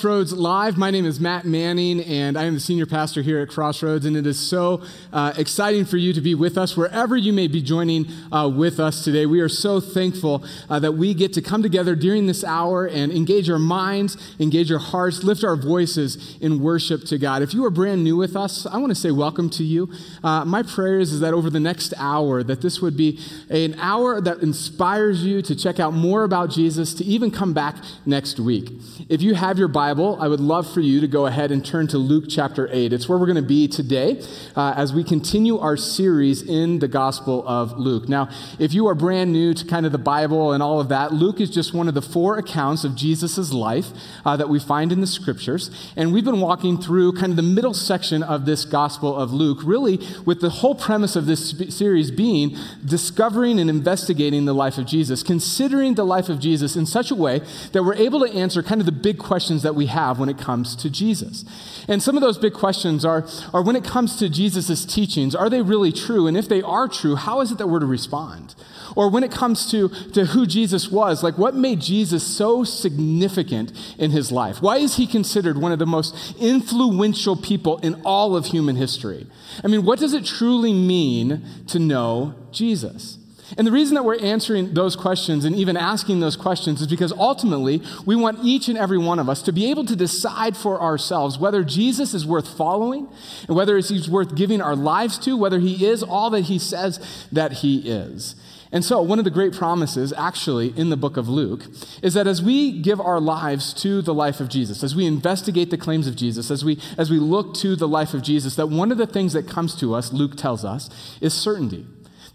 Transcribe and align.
Crossroads 0.00 0.32
Live. 0.32 0.78
My 0.78 0.90
name 0.90 1.04
is 1.04 1.20
Matt 1.20 1.44
Manning, 1.44 2.00
and 2.00 2.38
I 2.38 2.44
am 2.44 2.54
the 2.54 2.60
senior 2.60 2.86
pastor 2.86 3.20
here 3.20 3.38
at 3.40 3.50
Crossroads. 3.50 4.06
And 4.06 4.16
it 4.16 4.26
is 4.26 4.40
so 4.40 4.82
uh, 5.12 5.34
exciting 5.36 5.84
for 5.84 5.98
you 5.98 6.14
to 6.14 6.22
be 6.22 6.34
with 6.34 6.56
us 6.56 6.74
wherever 6.74 7.18
you 7.18 7.34
may 7.34 7.48
be 7.48 7.60
joining 7.60 8.06
uh, 8.32 8.48
with 8.48 8.80
us 8.80 9.04
today. 9.04 9.26
We 9.26 9.40
are 9.40 9.48
so 9.50 9.78
thankful 9.78 10.42
uh, 10.70 10.78
that 10.78 10.92
we 10.92 11.12
get 11.12 11.34
to 11.34 11.42
come 11.42 11.62
together 11.62 11.94
during 11.94 12.26
this 12.26 12.42
hour 12.42 12.86
and 12.86 13.12
engage 13.12 13.50
our 13.50 13.58
minds, 13.58 14.16
engage 14.40 14.72
our 14.72 14.78
hearts, 14.78 15.22
lift 15.22 15.44
our 15.44 15.54
voices 15.54 16.38
in 16.40 16.62
worship 16.62 17.04
to 17.04 17.18
God. 17.18 17.42
If 17.42 17.52
you 17.52 17.62
are 17.66 17.70
brand 17.70 18.02
new 18.02 18.16
with 18.16 18.36
us, 18.36 18.64
I 18.64 18.78
want 18.78 18.92
to 18.92 18.98
say 18.98 19.10
welcome 19.10 19.50
to 19.50 19.64
you. 19.64 19.92
Uh, 20.24 20.46
my 20.46 20.62
prayer 20.62 20.98
is, 20.98 21.12
is 21.12 21.20
that 21.20 21.34
over 21.34 21.50
the 21.50 21.60
next 21.60 21.92
hour, 21.98 22.42
that 22.42 22.62
this 22.62 22.80
would 22.80 22.96
be 22.96 23.20
an 23.50 23.78
hour 23.78 24.18
that 24.22 24.38
inspires 24.38 25.22
you 25.26 25.42
to 25.42 25.54
check 25.54 25.78
out 25.78 25.92
more 25.92 26.24
about 26.24 26.48
Jesus, 26.48 26.94
to 26.94 27.04
even 27.04 27.30
come 27.30 27.52
back 27.52 27.76
next 28.06 28.40
week. 28.40 28.70
If 29.10 29.20
you 29.20 29.34
have 29.34 29.58
your 29.58 29.68
Bible, 29.68 29.89
I 29.90 30.28
would 30.28 30.38
love 30.38 30.72
for 30.72 30.78
you 30.78 31.00
to 31.00 31.08
go 31.08 31.26
ahead 31.26 31.50
and 31.50 31.66
turn 31.66 31.88
to 31.88 31.98
Luke 31.98 32.26
chapter 32.28 32.68
8. 32.70 32.92
It's 32.92 33.08
where 33.08 33.18
we're 33.18 33.26
going 33.26 33.34
to 33.34 33.42
be 33.42 33.66
today 33.66 34.22
uh, 34.54 34.72
as 34.76 34.92
we 34.92 35.02
continue 35.02 35.58
our 35.58 35.76
series 35.76 36.42
in 36.42 36.78
the 36.78 36.86
Gospel 36.86 37.42
of 37.44 37.76
Luke. 37.76 38.08
Now, 38.08 38.28
if 38.60 38.72
you 38.72 38.86
are 38.86 38.94
brand 38.94 39.32
new 39.32 39.52
to 39.52 39.66
kind 39.66 39.84
of 39.84 39.90
the 39.90 39.98
Bible 39.98 40.52
and 40.52 40.62
all 40.62 40.78
of 40.78 40.90
that, 40.90 41.12
Luke 41.12 41.40
is 41.40 41.50
just 41.50 41.74
one 41.74 41.88
of 41.88 41.94
the 41.94 42.02
four 42.02 42.38
accounts 42.38 42.84
of 42.84 42.94
Jesus' 42.94 43.52
life 43.52 43.88
uh, 44.24 44.36
that 44.36 44.48
we 44.48 44.60
find 44.60 44.92
in 44.92 45.00
the 45.00 45.08
scriptures. 45.08 45.92
And 45.96 46.12
we've 46.12 46.24
been 46.24 46.40
walking 46.40 46.80
through 46.80 47.14
kind 47.14 47.30
of 47.30 47.36
the 47.36 47.42
middle 47.42 47.74
section 47.74 48.22
of 48.22 48.46
this 48.46 48.64
Gospel 48.64 49.16
of 49.16 49.32
Luke, 49.32 49.58
really 49.64 49.98
with 50.24 50.40
the 50.40 50.50
whole 50.50 50.76
premise 50.76 51.16
of 51.16 51.26
this 51.26 51.50
series 51.76 52.12
being 52.12 52.56
discovering 52.84 53.58
and 53.58 53.68
investigating 53.68 54.44
the 54.44 54.54
life 54.54 54.78
of 54.78 54.86
Jesus, 54.86 55.24
considering 55.24 55.96
the 55.96 56.06
life 56.06 56.28
of 56.28 56.38
Jesus 56.38 56.76
in 56.76 56.86
such 56.86 57.10
a 57.10 57.16
way 57.16 57.40
that 57.72 57.82
we're 57.82 57.96
able 57.96 58.24
to 58.24 58.32
answer 58.32 58.62
kind 58.62 58.80
of 58.80 58.86
the 58.86 58.92
big 58.92 59.18
questions 59.18 59.64
that 59.64 59.74
we 59.74 59.79
have 59.86 60.18
when 60.18 60.28
it 60.28 60.38
comes 60.38 60.74
to 60.76 60.90
Jesus. 60.90 61.44
And 61.88 62.02
some 62.02 62.16
of 62.16 62.20
those 62.20 62.38
big 62.38 62.52
questions 62.52 63.04
are, 63.04 63.26
are 63.52 63.62
when 63.62 63.76
it 63.76 63.84
comes 63.84 64.16
to 64.16 64.28
Jesus' 64.28 64.84
teachings, 64.84 65.34
are 65.34 65.48
they 65.48 65.62
really 65.62 65.92
true? 65.92 66.26
And 66.26 66.36
if 66.36 66.48
they 66.48 66.62
are 66.62 66.88
true, 66.88 67.16
how 67.16 67.40
is 67.40 67.52
it 67.52 67.58
that 67.58 67.66
we're 67.66 67.80
to 67.80 67.86
respond? 67.86 68.54
Or 68.96 69.08
when 69.08 69.22
it 69.22 69.30
comes 69.30 69.70
to, 69.70 69.88
to 70.12 70.26
who 70.26 70.46
Jesus 70.46 70.90
was, 70.90 71.22
like 71.22 71.38
what 71.38 71.54
made 71.54 71.80
Jesus 71.80 72.24
so 72.24 72.64
significant 72.64 73.72
in 73.98 74.10
his 74.10 74.32
life? 74.32 74.60
Why 74.60 74.78
is 74.78 74.96
he 74.96 75.06
considered 75.06 75.58
one 75.58 75.72
of 75.72 75.78
the 75.78 75.86
most 75.86 76.34
influential 76.38 77.36
people 77.36 77.78
in 77.78 78.00
all 78.04 78.36
of 78.36 78.46
human 78.46 78.76
history? 78.76 79.26
I 79.62 79.68
mean, 79.68 79.84
what 79.84 79.98
does 79.98 80.12
it 80.12 80.24
truly 80.24 80.72
mean 80.72 81.42
to 81.68 81.78
know 81.78 82.34
Jesus? 82.50 83.18
And 83.56 83.66
the 83.66 83.72
reason 83.72 83.94
that 83.94 84.04
we're 84.04 84.20
answering 84.20 84.74
those 84.74 84.96
questions 84.96 85.44
and 85.44 85.56
even 85.56 85.76
asking 85.76 86.20
those 86.20 86.36
questions 86.36 86.80
is 86.80 86.86
because 86.86 87.12
ultimately 87.12 87.82
we 88.06 88.16
want 88.16 88.44
each 88.44 88.68
and 88.68 88.78
every 88.78 88.98
one 88.98 89.18
of 89.18 89.28
us 89.28 89.42
to 89.42 89.52
be 89.52 89.70
able 89.70 89.84
to 89.86 89.96
decide 89.96 90.56
for 90.56 90.80
ourselves 90.80 91.38
whether 91.38 91.64
Jesus 91.64 92.14
is 92.14 92.26
worth 92.26 92.56
following 92.56 93.08
and 93.48 93.56
whether 93.56 93.76
he's 93.76 94.08
worth 94.08 94.34
giving 94.34 94.60
our 94.60 94.76
lives 94.76 95.18
to, 95.20 95.36
whether 95.36 95.58
he 95.58 95.86
is 95.86 96.02
all 96.02 96.30
that 96.30 96.42
he 96.42 96.58
says 96.58 97.26
that 97.32 97.52
he 97.54 97.88
is. 97.88 98.36
And 98.72 98.84
so, 98.84 99.02
one 99.02 99.18
of 99.18 99.24
the 99.24 99.32
great 99.32 99.52
promises, 99.52 100.12
actually, 100.12 100.72
in 100.78 100.90
the 100.90 100.96
book 100.96 101.16
of 101.16 101.28
Luke, 101.28 101.64
is 102.02 102.14
that 102.14 102.28
as 102.28 102.40
we 102.40 102.80
give 102.80 103.00
our 103.00 103.18
lives 103.18 103.74
to 103.74 104.00
the 104.00 104.14
life 104.14 104.38
of 104.38 104.48
Jesus, 104.48 104.84
as 104.84 104.94
we 104.94 105.06
investigate 105.06 105.70
the 105.70 105.76
claims 105.76 106.06
of 106.06 106.14
Jesus, 106.14 106.52
as 106.52 106.64
we, 106.64 106.78
as 106.96 107.10
we 107.10 107.18
look 107.18 107.54
to 107.54 107.74
the 107.74 107.88
life 107.88 108.14
of 108.14 108.22
Jesus, 108.22 108.54
that 108.54 108.68
one 108.68 108.92
of 108.92 108.98
the 108.98 109.08
things 109.08 109.32
that 109.32 109.48
comes 109.48 109.74
to 109.80 109.92
us, 109.92 110.12
Luke 110.12 110.36
tells 110.36 110.64
us, 110.64 110.88
is 111.20 111.34
certainty. 111.34 111.84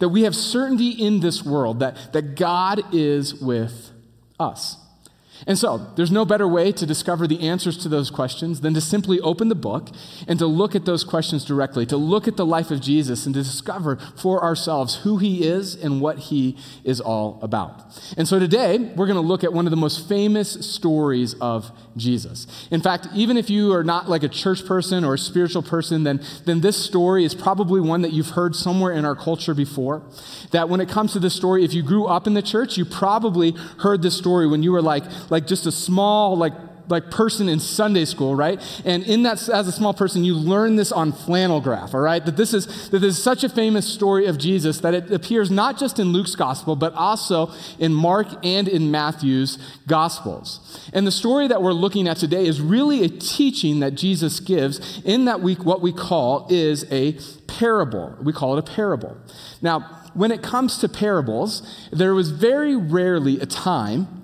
That 0.06 0.10
we 0.10 0.22
have 0.22 0.36
certainty 0.36 0.90
in 0.90 1.22
this 1.22 1.44
world 1.44 1.80
that, 1.80 2.14
that 2.14 2.36
God 2.36 2.94
is 2.94 3.34
with 3.34 3.90
us. 4.40 4.78
And 5.48 5.58
so, 5.58 5.92
there's 5.96 6.12
no 6.12 6.26
better 6.26 6.48
way 6.48 6.72
to 6.74 6.86
discover 6.86 7.26
the 7.26 7.40
answers 7.42 7.76
to 7.80 7.90
those 7.90 8.12
questions 8.12 8.62
than 8.62 8.76
to 8.76 8.82
simply 8.82 9.20
open 9.22 9.50
the 9.50 9.56
book 9.56 9.90
and 10.28 10.38
to 10.38 10.46
look 10.46 10.76
at 10.76 10.86
those 10.86 11.04
questions 11.04 11.44
directly, 11.44 11.88
to 11.88 11.98
look 11.98 12.28
at 12.28 12.38
the 12.38 12.46
life 12.46 12.70
of 12.70 12.82
Jesus 12.82 13.26
and 13.26 13.34
to 13.34 13.42
discover 13.42 13.96
for 14.16 14.44
ourselves 14.44 14.98
who 14.98 15.18
he 15.18 15.44
is 15.44 15.74
and 15.74 16.02
what 16.02 16.20
he 16.20 16.56
is 16.84 17.02
all 17.02 17.40
about. 17.42 17.82
And 18.16 18.28
so, 18.28 18.38
today, 18.38 18.78
we're 18.78 19.08
going 19.08 19.16
to 19.16 19.22
look 19.22 19.44
at 19.44 19.54
one 19.54 19.66
of 19.66 19.72
the 19.72 19.78
most 19.78 20.08
famous 20.08 20.52
stories 20.52 21.34
of 21.42 21.72
Jesus. 21.98 22.68
In 22.72 22.82
fact, 22.82 23.08
even 23.14 23.38
if 23.38 23.50
you 23.50 23.74
are 23.74 23.84
not 23.84 24.10
like 24.10 24.24
a 24.24 24.30
church 24.30 24.66
person 24.66 25.06
or 25.06 25.14
a 25.14 25.18
spiritual 25.18 25.64
person, 25.64 26.04
then, 26.04 26.22
then 26.46 26.62
this 26.62 26.76
story 26.76 27.24
is 27.24 27.34
probably 27.34 27.80
one 27.80 28.02
that 28.02 28.12
you've 28.12 28.32
heard 28.32 28.56
somewhere 28.56 28.92
in 28.92 29.06
our 29.06 29.16
culture 29.16 29.54
before. 29.54 30.02
That 30.52 30.68
when 30.68 30.82
it 30.82 30.90
comes 30.90 31.14
to 31.14 31.20
this 31.20 31.34
story, 31.34 31.64
if 31.64 31.74
you 31.74 31.84
grew 31.84 32.06
up 32.06 32.28
in 32.28 32.34
the 32.34 32.42
church, 32.42 32.78
you 32.78 32.86
probably 32.86 33.52
heard 33.80 34.02
this 34.02 34.18
story 34.18 34.48
when 34.48 34.62
you 34.62 34.72
were 34.72 34.82
like, 34.82 35.04
like 35.30 35.48
just 35.48 35.66
a 35.66 35.72
small, 35.72 36.38
like 36.38 36.54
like 36.88 37.12
person 37.12 37.50
in 37.50 37.60
Sunday 37.60 38.06
school, 38.06 38.36
right? 38.36 38.62
And 38.86 39.04
in 39.04 39.24
that, 39.24 39.50
as 39.50 39.68
a 39.68 39.72
small 39.72 39.94
person, 39.94 40.24
you 40.24 40.36
learn 40.36 40.76
this 40.76 40.92
on 40.92 41.12
flannel 41.12 41.62
graph, 41.62 41.94
all 41.94 42.02
right? 42.02 42.24
That 42.24 42.38
this 42.38 42.54
is 42.54 42.90
that 42.90 43.00
this 43.00 43.18
is 43.18 43.24
such 43.24 43.44
a 43.44 43.50
famous 43.50 43.88
story 43.88 44.26
of 44.26 44.38
Jesus 44.38 44.80
that 44.80 44.94
it 44.94 45.12
appears 45.12 45.50
not 45.50 45.78
just 45.78 46.00
in 46.00 46.10
Luke's 46.10 46.36
gospel, 46.36 46.76
but 46.76 46.94
also 46.94 47.52
in 47.80 47.94
Mark 47.94 48.28
and 48.44 48.68
in 48.68 48.92
Matthew's 48.92 49.58
gospels. 49.88 50.90
And 50.94 51.06
the 51.06 51.12
story 51.12 51.48
that 51.48 51.62
we're 51.62 51.74
looking 51.74 52.08
at 52.08 52.18
today 52.18 52.46
is 52.46 52.62
really 52.62 53.04
a 53.04 53.10
teaching 53.10 53.80
that 53.80 53.96
Jesus 53.96 54.40
gives 54.40 55.02
in 55.04 55.26
that 55.26 55.42
week. 55.42 55.66
What 55.66 55.82
we 55.82 55.92
call 55.92 56.48
is 56.50 56.86
a 56.92 57.18
parable. 57.48 58.16
We 58.22 58.34
call 58.34 58.58
it 58.58 58.70
a 58.70 58.74
parable. 58.74 59.18
Now, 59.62 60.02
when 60.14 60.32
it 60.32 60.42
comes 60.42 60.78
to 60.80 60.90
parables, 60.90 61.62
there 61.92 62.14
was 62.14 62.32
very 62.32 62.76
rarely 62.76 63.40
a 63.40 63.46
time 63.46 64.15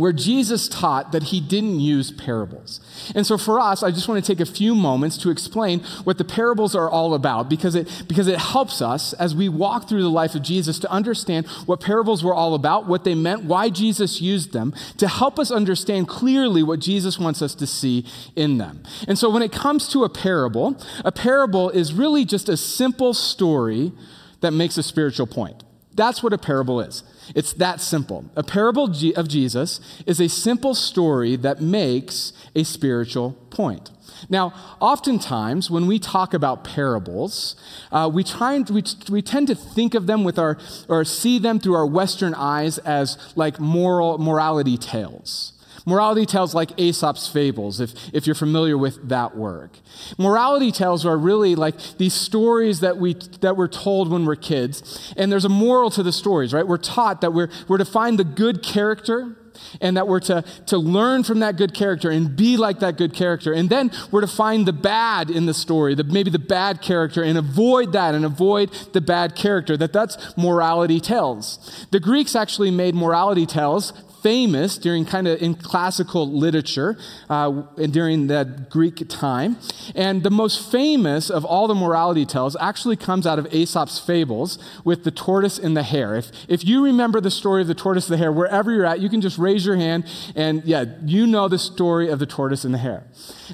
where 0.00 0.12
Jesus 0.12 0.68
taught 0.68 1.12
that 1.12 1.24
he 1.24 1.40
didn't 1.40 1.80
use 1.80 2.10
parables. 2.10 2.80
And 3.14 3.26
so 3.26 3.36
for 3.36 3.60
us, 3.60 3.82
I 3.82 3.90
just 3.90 4.08
want 4.08 4.24
to 4.24 4.32
take 4.32 4.40
a 4.40 4.50
few 4.50 4.74
moments 4.74 5.16
to 5.18 5.30
explain 5.30 5.80
what 6.04 6.18
the 6.18 6.24
parables 6.24 6.74
are 6.74 6.88
all 6.88 7.14
about 7.14 7.48
because 7.48 7.74
it, 7.74 8.04
because 8.08 8.26
it 8.26 8.38
helps 8.38 8.80
us 8.80 9.12
as 9.14 9.34
we 9.34 9.48
walk 9.48 9.88
through 9.88 10.02
the 10.02 10.10
life 10.10 10.34
of 10.34 10.42
Jesus 10.42 10.78
to 10.80 10.90
understand 10.90 11.46
what 11.66 11.80
parables 11.80 12.24
were 12.24 12.34
all 12.34 12.54
about, 12.54 12.86
what 12.86 13.04
they 13.04 13.14
meant, 13.14 13.44
why 13.44 13.68
Jesus 13.68 14.20
used 14.20 14.52
them, 14.52 14.74
to 14.96 15.06
help 15.06 15.38
us 15.38 15.50
understand 15.50 16.08
clearly 16.08 16.62
what 16.62 16.80
Jesus 16.80 17.18
wants 17.18 17.42
us 17.42 17.54
to 17.56 17.66
see 17.66 18.06
in 18.34 18.58
them. 18.58 18.82
And 19.06 19.18
so 19.18 19.30
when 19.30 19.42
it 19.42 19.52
comes 19.52 19.88
to 19.88 20.04
a 20.04 20.08
parable, 20.08 20.76
a 21.04 21.12
parable 21.12 21.70
is 21.70 21.92
really 21.92 22.24
just 22.24 22.48
a 22.48 22.56
simple 22.56 23.12
story 23.14 23.92
that 24.40 24.52
makes 24.52 24.78
a 24.78 24.82
spiritual 24.82 25.26
point. 25.26 25.62
That's 25.94 26.22
what 26.22 26.32
a 26.32 26.38
parable 26.38 26.80
is. 26.80 27.02
It's 27.34 27.52
that 27.54 27.80
simple. 27.80 28.24
A 28.36 28.42
parable 28.42 28.84
of 29.16 29.28
Jesus 29.28 29.80
is 30.06 30.20
a 30.20 30.28
simple 30.28 30.74
story 30.74 31.36
that 31.36 31.60
makes 31.60 32.32
a 32.54 32.64
spiritual 32.64 33.32
point. 33.50 33.90
Now, 34.28 34.52
oftentimes 34.80 35.70
when 35.70 35.86
we 35.86 35.98
talk 35.98 36.34
about 36.34 36.64
parables, 36.64 37.56
uh, 37.90 38.10
we, 38.12 38.24
try 38.24 38.54
and, 38.54 38.68
we, 38.68 38.82
we 39.08 39.22
tend 39.22 39.46
to 39.48 39.54
think 39.54 39.94
of 39.94 40.06
them 40.06 40.24
with 40.24 40.38
our, 40.38 40.58
or 40.88 41.04
see 41.04 41.38
them 41.38 41.58
through 41.58 41.74
our 41.74 41.86
Western 41.86 42.34
eyes 42.34 42.78
as 42.78 43.16
like 43.36 43.58
moral, 43.60 44.18
morality 44.18 44.76
tales. 44.76 45.52
Morality 45.86 46.26
tales 46.26 46.54
like 46.54 46.70
Aesop's 46.78 47.28
fables, 47.28 47.80
if, 47.80 47.92
if 48.12 48.26
you're 48.26 48.34
familiar 48.34 48.76
with 48.76 49.08
that 49.08 49.36
work. 49.36 49.72
Morality 50.18 50.72
tales 50.72 51.06
are 51.06 51.16
really 51.16 51.54
like 51.54 51.74
these 51.98 52.14
stories 52.14 52.80
that, 52.80 52.98
we, 52.98 53.14
that 53.40 53.56
we're 53.56 53.68
told 53.68 54.10
when 54.10 54.24
we're 54.24 54.36
kids. 54.36 55.12
And 55.16 55.30
there's 55.32 55.44
a 55.44 55.50
moral 55.50 55.90
to 55.90 56.02
the 56.02 56.12
stories, 56.12 56.52
right? 56.52 56.66
We're 56.66 56.76
taught 56.76 57.20
that 57.22 57.32
we're, 57.32 57.50
we're 57.68 57.78
to 57.78 57.84
find 57.84 58.18
the 58.18 58.24
good 58.24 58.62
character 58.62 59.36
and 59.80 59.96
that 59.96 60.08
we're 60.08 60.20
to, 60.20 60.42
to 60.66 60.78
learn 60.78 61.24
from 61.24 61.40
that 61.40 61.56
good 61.56 61.74
character 61.74 62.10
and 62.10 62.36
be 62.36 62.56
like 62.56 62.80
that 62.80 62.96
good 62.96 63.14
character. 63.14 63.52
And 63.52 63.68
then 63.68 63.90
we're 64.10 64.20
to 64.20 64.26
find 64.26 64.66
the 64.66 64.72
bad 64.72 65.30
in 65.30 65.46
the 65.46 65.54
story, 65.54 65.94
the, 65.94 66.04
maybe 66.04 66.30
the 66.30 66.38
bad 66.38 66.82
character, 66.82 67.22
and 67.22 67.38
avoid 67.38 67.92
that 67.92 68.14
and 68.14 68.24
avoid 68.24 68.72
the 68.92 69.00
bad 69.00 69.34
character. 69.34 69.76
That 69.76 69.92
that's 69.92 70.36
morality 70.36 71.00
tales. 71.00 71.86
The 71.90 72.00
Greeks 72.00 72.34
actually 72.34 72.70
made 72.70 72.94
morality 72.94 73.46
tales 73.46 73.92
famous 74.22 74.78
during 74.78 75.04
kind 75.04 75.26
of 75.26 75.40
in 75.40 75.54
classical 75.54 76.30
literature 76.30 76.96
uh, 77.28 77.62
and 77.76 77.92
during 77.92 78.26
that 78.28 78.70
Greek 78.70 79.08
time. 79.08 79.56
And 79.94 80.22
the 80.22 80.30
most 80.30 80.70
famous 80.70 81.30
of 81.30 81.44
all 81.44 81.66
the 81.66 81.74
morality 81.74 82.26
tales 82.26 82.56
actually 82.60 82.96
comes 82.96 83.26
out 83.26 83.38
of 83.38 83.52
Aesop's 83.52 83.98
fables 83.98 84.58
with 84.84 85.04
the 85.04 85.10
tortoise 85.10 85.58
and 85.58 85.76
the 85.76 85.82
hare. 85.82 86.16
If, 86.16 86.30
if 86.48 86.64
you 86.64 86.84
remember 86.84 87.20
the 87.20 87.30
story 87.30 87.62
of 87.62 87.68
the 87.68 87.74
tortoise 87.74 88.06
and 88.08 88.14
the 88.14 88.18
hare, 88.18 88.32
wherever 88.32 88.70
you're 88.72 88.86
at, 88.86 89.00
you 89.00 89.08
can 89.08 89.20
just 89.20 89.38
raise 89.38 89.64
your 89.64 89.76
hand 89.76 90.04
and 90.34 90.64
yeah, 90.64 90.84
you 91.04 91.26
know 91.26 91.48
the 91.48 91.58
story 91.58 92.08
of 92.08 92.18
the 92.18 92.26
tortoise 92.26 92.64
and 92.64 92.74
the 92.74 92.78
hare. 92.78 93.04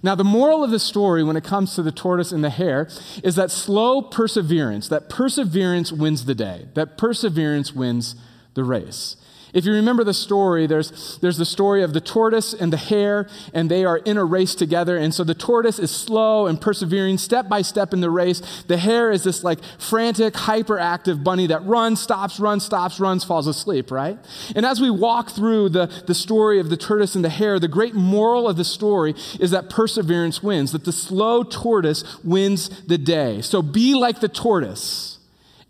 Now, 0.02 0.14
the 0.14 0.25
moral 0.25 0.62
of 0.62 0.70
the 0.70 0.79
story 0.79 1.23
when 1.25 1.37
it 1.37 1.44
comes 1.44 1.75
to 1.75 1.82
the 1.82 1.93
tortoise 1.93 2.32
and 2.32 2.44
the 2.44 2.50
hare 2.50 2.88
is 3.23 3.37
that 3.37 3.50
slow 3.50 4.02
perseverance, 4.02 4.88
that 4.88 5.08
perseverance 5.08 5.93
wins 5.93 6.25
the 6.25 6.35
day, 6.35 6.67
that 6.75 6.99
perseverance 6.99 7.73
wins 7.73 8.14
the 8.55 8.64
race. 8.64 9.17
If 9.56 9.64
you 9.64 9.73
remember 9.73 10.05
the 10.05 10.12
story, 10.12 10.67
there's, 10.67 11.17
there's 11.23 11.38
the 11.38 11.47
story 11.47 11.82
of 11.82 11.94
the 11.94 12.00
tortoise 12.03 12.53
and 12.53 12.70
the 12.70 12.76
hare, 12.76 13.26
and 13.55 13.70
they 13.70 13.87
are 13.87 13.97
in 13.97 14.19
a 14.19 14.25
race 14.25 14.55
together. 14.55 14.99
And 14.99 15.14
so 15.14 15.25
the 15.25 15.35
tortoise 15.35 15.79
is 15.79 15.91
slow 15.91 16.47
and 16.47 16.61
persevering 16.61 17.17
step 17.17 17.49
by 17.49 17.62
step 17.62 17.94
in 17.94 18.03
the 18.03 18.11
race. 18.11 18.43
The 18.64 18.76
hare 18.76 19.11
is 19.11 19.25
this 19.25 19.43
like 19.43 19.61
frantic, 19.79 20.35
hyperactive 20.35 21.25
bunny 21.25 21.47
that 21.47 21.64
runs, 21.64 22.03
stops, 22.03 22.38
runs, 22.38 22.67
stops, 22.67 23.00
runs, 23.00 23.25
falls 23.25 23.47
asleep, 23.47 23.91
right? 23.91 24.19
And 24.55 24.67
as 24.67 24.79
we 24.79 24.91
walk 24.91 25.31
through 25.31 25.70
the, 25.70 25.87
the 26.06 26.14
story 26.14 26.61
of 26.61 26.69
the 26.69 26.76
tortoise 26.76 27.14
and 27.14 27.25
the 27.25 27.31
hare, 27.31 27.59
the 27.59 27.67
great 27.67 27.94
moral 27.94 28.50
of 28.50 28.59
the 28.59 28.64
story 28.64 29.14
is 29.41 29.52
that 29.52 29.70
perseverance 29.70 30.43
wins, 30.43 30.73
that 30.73 30.85
the 30.85 30.93
slow 30.93 31.43
tortoise 31.43 32.05
wins 32.23 32.69
the 32.82 32.99
day. 32.99 33.41
So 33.41 33.62
be 33.62 33.94
like 33.94 34.20
the 34.20 34.29
tortoise 34.29 35.15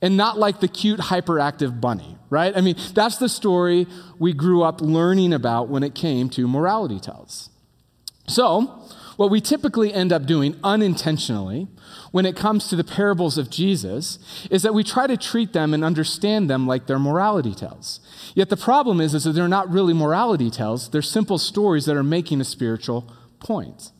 and 0.03 0.17
not 0.17 0.39
like 0.39 0.61
the 0.61 0.69
cute, 0.69 1.01
hyperactive 1.01 1.81
bunny, 1.81 2.19
right? 2.29 2.57
I 2.57 2.61
mean, 2.61 2.77
that's 2.95 3.17
the 3.17 3.29
story 3.29 3.87
we 4.19 4.33
grew 4.33 4.63
up 4.63 4.81
learning 4.81 5.33
about 5.33 5.69
when 5.69 5.83
it 5.83 5.95
came 5.95 6.29
to 6.31 6.47
morality 6.47 7.01
tales. 7.01 7.51
So, 8.29 8.83
what 9.17 9.31
we 9.31 9.41
typically 9.41 9.95
end 9.95 10.13
up 10.13 10.27
doing 10.27 10.57
unintentionally 10.63 11.69
when 12.13 12.27
it 12.27 12.37
comes 12.37 12.69
to 12.69 12.77
the 12.77 12.85
parables 12.85 13.39
of 13.39 13.51
Jesus 13.51 14.19
is 14.51 14.63
that 14.63 14.75
we 14.75 14.85
try 14.85 15.07
to 15.07 15.17
treat 15.17 15.55
them 15.55 15.73
and 15.73 15.83
understand 15.83 16.51
them 16.51 16.67
like 16.67 16.87
they're 16.87 16.99
morality 16.99 17.55
tales. 17.55 18.01
Yet 18.35 18.51
the 18.51 18.57
problem 18.57 19.01
is, 19.01 19.15
is 19.15 19.25
that 19.25 19.33
they're 19.33 19.49
not 19.49 19.71
really 19.71 19.95
morality 19.95 20.51
tales, 20.51 20.91
they're 20.91 21.03
simple 21.03 21.39
stories 21.39 21.87
that 21.87 21.97
are 21.97 22.03
making 22.03 22.41
a 22.41 22.45
spiritual 22.45 23.11
point. 23.41 23.91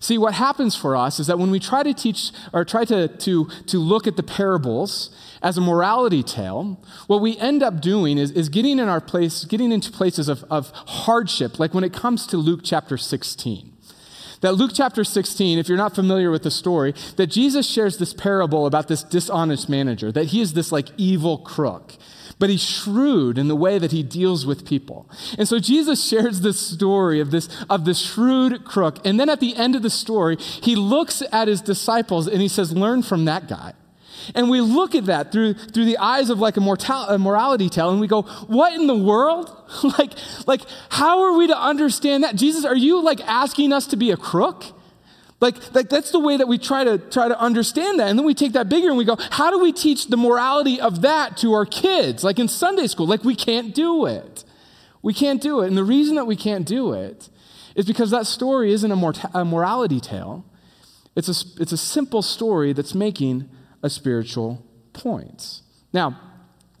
See, 0.00 0.18
what 0.18 0.34
happens 0.34 0.76
for 0.76 0.96
us 0.96 1.18
is 1.18 1.26
that 1.26 1.38
when 1.38 1.50
we 1.50 1.58
try 1.58 1.82
to 1.82 1.94
teach 1.94 2.32
or 2.52 2.64
try 2.64 2.84
to, 2.84 3.08
to, 3.08 3.46
to 3.66 3.78
look 3.78 4.06
at 4.06 4.16
the 4.16 4.22
parables 4.22 5.14
as 5.42 5.58
a 5.58 5.60
morality 5.60 6.22
tale, 6.22 6.80
what 7.06 7.20
we 7.20 7.36
end 7.38 7.62
up 7.62 7.80
doing 7.80 8.18
is, 8.18 8.30
is 8.30 8.48
getting 8.48 8.78
in 8.78 8.88
our 8.88 9.00
place, 9.00 9.44
getting 9.44 9.72
into 9.72 9.90
places 9.90 10.28
of, 10.28 10.44
of 10.50 10.70
hardship, 10.70 11.58
like 11.58 11.74
when 11.74 11.84
it 11.84 11.92
comes 11.92 12.26
to 12.28 12.36
Luke 12.36 12.60
chapter 12.62 12.96
16. 12.96 13.72
That 14.40 14.54
Luke 14.54 14.72
chapter 14.74 15.04
16, 15.04 15.58
if 15.58 15.68
you're 15.68 15.78
not 15.78 15.94
familiar 15.94 16.30
with 16.30 16.42
the 16.42 16.50
story, 16.50 16.94
that 17.16 17.28
Jesus 17.28 17.68
shares 17.68 17.98
this 17.98 18.12
parable 18.12 18.66
about 18.66 18.88
this 18.88 19.04
dishonest 19.04 19.68
manager, 19.68 20.10
that 20.10 20.26
he 20.26 20.40
is 20.40 20.54
this 20.54 20.72
like 20.72 20.88
evil 20.96 21.38
crook 21.38 21.94
but 22.38 22.50
he's 22.50 22.62
shrewd 22.62 23.38
in 23.38 23.48
the 23.48 23.56
way 23.56 23.78
that 23.78 23.92
he 23.92 24.02
deals 24.02 24.46
with 24.46 24.66
people. 24.66 25.08
And 25.38 25.46
so 25.46 25.58
Jesus 25.58 26.06
shares 26.06 26.40
this 26.40 26.60
story 26.60 27.20
of 27.20 27.30
this, 27.30 27.48
of 27.68 27.84
this 27.84 27.98
shrewd 27.98 28.64
crook. 28.64 29.04
And 29.04 29.18
then 29.18 29.28
at 29.28 29.40
the 29.40 29.56
end 29.56 29.74
of 29.74 29.82
the 29.82 29.90
story, 29.90 30.36
he 30.38 30.74
looks 30.76 31.22
at 31.32 31.48
his 31.48 31.60
disciples 31.60 32.26
and 32.26 32.40
he 32.40 32.48
says, 32.48 32.72
Learn 32.72 33.02
from 33.02 33.24
that 33.26 33.48
guy. 33.48 33.74
And 34.34 34.48
we 34.48 34.60
look 34.60 34.94
at 34.94 35.06
that 35.06 35.32
through, 35.32 35.54
through 35.54 35.84
the 35.84 35.98
eyes 35.98 36.30
of 36.30 36.38
like 36.38 36.56
a, 36.56 36.60
mortal, 36.60 37.02
a 37.08 37.18
morality 37.18 37.68
tale, 37.68 37.90
and 37.90 38.00
we 38.00 38.06
go, 38.06 38.22
What 38.22 38.72
in 38.72 38.86
the 38.86 38.96
world? 38.96 39.54
like, 39.98 40.12
like, 40.46 40.62
how 40.90 41.22
are 41.22 41.36
we 41.36 41.46
to 41.48 41.58
understand 41.58 42.24
that? 42.24 42.36
Jesus, 42.36 42.64
are 42.64 42.76
you 42.76 43.02
like 43.02 43.20
asking 43.20 43.72
us 43.72 43.86
to 43.88 43.96
be 43.96 44.10
a 44.10 44.16
crook? 44.16 44.64
Like, 45.42 45.74
like 45.74 45.88
that's 45.88 46.12
the 46.12 46.20
way 46.20 46.36
that 46.36 46.46
we 46.46 46.56
try 46.56 46.84
to 46.84 46.98
try 46.98 47.26
to 47.26 47.38
understand 47.38 47.98
that. 47.98 48.08
And 48.08 48.16
then 48.16 48.24
we 48.24 48.32
take 48.32 48.52
that 48.52 48.68
bigger 48.68 48.88
and 48.88 48.96
we 48.96 49.04
go, 49.04 49.16
how 49.32 49.50
do 49.50 49.58
we 49.58 49.72
teach 49.72 50.06
the 50.06 50.16
morality 50.16 50.80
of 50.80 51.02
that 51.02 51.36
to 51.38 51.52
our 51.52 51.66
kids? 51.66 52.22
Like 52.22 52.38
in 52.38 52.46
Sunday 52.46 52.86
school, 52.86 53.08
like 53.08 53.24
we 53.24 53.34
can't 53.34 53.74
do 53.74 54.06
it. 54.06 54.44
We 55.02 55.12
can't 55.12 55.42
do 55.42 55.62
it. 55.62 55.66
And 55.66 55.76
the 55.76 55.82
reason 55.82 56.14
that 56.14 56.26
we 56.26 56.36
can't 56.36 56.64
do 56.64 56.92
it 56.92 57.28
is 57.74 57.86
because 57.86 58.12
that 58.12 58.26
story 58.26 58.72
isn't 58.72 58.92
a, 58.92 58.94
mor- 58.94 59.14
a 59.34 59.44
morality 59.44 59.98
tale. 59.98 60.44
It's 61.16 61.28
a, 61.28 61.60
it's 61.60 61.72
a 61.72 61.76
simple 61.76 62.22
story 62.22 62.72
that's 62.72 62.94
making 62.94 63.50
a 63.82 63.90
spiritual 63.90 64.64
point. 64.92 65.62
Now, 65.92 66.20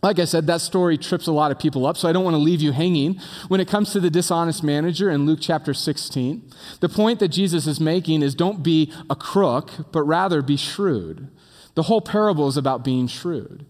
like 0.02 0.18
I 0.18 0.24
said, 0.24 0.48
that 0.48 0.60
story 0.60 0.98
trips 0.98 1.28
a 1.28 1.32
lot 1.32 1.52
of 1.52 1.60
people 1.60 1.86
up, 1.86 1.96
so 1.96 2.08
I 2.08 2.12
don't 2.12 2.24
want 2.24 2.34
to 2.34 2.42
leave 2.42 2.60
you 2.60 2.72
hanging. 2.72 3.20
When 3.46 3.60
it 3.60 3.68
comes 3.68 3.92
to 3.92 4.00
the 4.00 4.10
dishonest 4.10 4.64
manager 4.64 5.08
in 5.10 5.26
Luke 5.26 5.38
chapter 5.40 5.72
16, 5.72 6.42
the 6.80 6.88
point 6.88 7.20
that 7.20 7.28
Jesus 7.28 7.68
is 7.68 7.78
making 7.78 8.22
is 8.22 8.34
don't 8.34 8.64
be 8.64 8.92
a 9.08 9.14
crook, 9.14 9.70
but 9.92 10.02
rather 10.02 10.42
be 10.42 10.56
shrewd. 10.56 11.28
The 11.74 11.84
whole 11.84 12.00
parable 12.00 12.48
is 12.48 12.56
about 12.56 12.84
being 12.84 13.06
shrewd. 13.06 13.64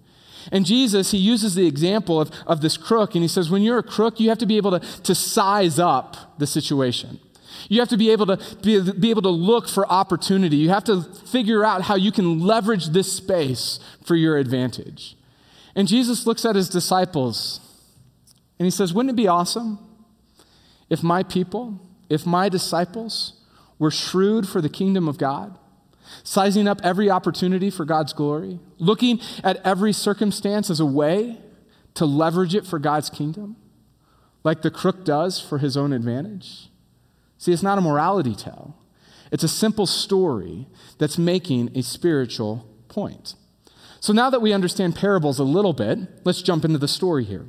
And 0.51 0.65
Jesus, 0.65 1.11
he 1.11 1.19
uses 1.19 1.55
the 1.55 1.67
example 1.67 2.19
of, 2.19 2.31
of 2.47 2.63
this 2.63 2.79
crook, 2.79 3.15
and 3.15 3.23
he 3.23 3.29
says, 3.29 3.51
when 3.51 3.61
you're 3.61 3.79
a 3.79 3.83
crook, 3.83 4.19
you 4.19 4.31
have 4.31 4.39
to 4.39 4.47
be 4.47 4.57
able 4.57 4.81
to, 4.81 5.03
to 5.03 5.15
size 5.15 5.79
up 5.79 6.39
the 6.39 6.47
situation. 6.47 7.21
You 7.69 7.79
have 7.81 7.91
to 7.91 7.99
be 7.99 8.11
able 8.11 8.27
to 8.27 8.39
be, 8.63 8.93
be 8.93 9.11
able 9.11 9.23
to 9.23 9.29
look 9.29 9.69
for 9.69 9.87
opportunity. 9.87 10.57
You 10.57 10.71
have 10.71 10.85
to 10.85 11.03
figure 11.03 11.63
out 11.63 11.83
how 11.83 11.95
you 11.95 12.11
can 12.11 12.41
leverage 12.41 12.89
this 12.89 13.13
space 13.13 13.79
for 14.03 14.17
your 14.17 14.39
advantage. 14.39 15.17
And 15.75 15.89
Jesus 15.89 16.27
looks 16.27 16.45
at 16.45 16.57
his 16.57 16.69
disciples 16.69 17.61
and 18.59 18.67
he 18.67 18.71
says, 18.71 18.93
Wouldn't 18.93 19.13
it 19.13 19.17
be 19.17 19.29
awesome 19.29 19.79
if 20.91 21.03
my 21.03 21.23
people, 21.23 21.81
if 22.09 22.27
my 22.27 22.49
disciples 22.49 23.41
were 23.79 23.91
shrewd 23.91 24.49
for 24.49 24.61
the 24.61 24.69
kingdom 24.69 25.09
of 25.09 25.19
God, 25.19 25.59
sizing 26.23 26.69
up 26.69 26.81
every 26.85 27.11
opportunity 27.11 27.71
for 27.71 27.85
God's 27.85 28.13
glory, 28.13 28.61
looking 28.79 29.21
at 29.43 29.65
every 29.65 29.93
circumstance 29.93 30.69
as 30.69 30.81
a 30.81 30.87
way 30.87 31.39
to 31.95 32.05
leverage 32.05 32.55
it 32.55 32.67
for 32.67 32.79
God's 32.79 33.11
kingdom, 33.11 33.57
like 34.45 34.63
the 34.63 34.71
crook 34.71 35.05
does 35.05 35.41
for 35.41 35.59
his 35.59 35.77
own 35.77 35.93
advantage? 35.93 36.69
See, 37.39 37.53
it's 37.53 37.63
not 37.63 37.79
a 37.79 37.81
morality 37.81 38.35
tale. 38.35 38.77
It's 39.33 39.43
a 39.43 39.49
simple 39.49 39.87
story 39.87 40.69
that's 40.99 41.17
making 41.17 41.77
a 41.77 41.83
spiritual 41.83 42.67
point. 42.89 43.35
So 44.03 44.13
now 44.13 44.31
that 44.31 44.43
we 44.43 44.53
understand 44.53 44.97
parables 44.97 45.39
a 45.39 45.45
little 45.45 45.73
bit, 45.73 45.97
let's 46.25 46.43
jump 46.43 46.65
into 46.65 46.77
the 46.77 46.89
story 46.89 47.23
here. 47.23 47.47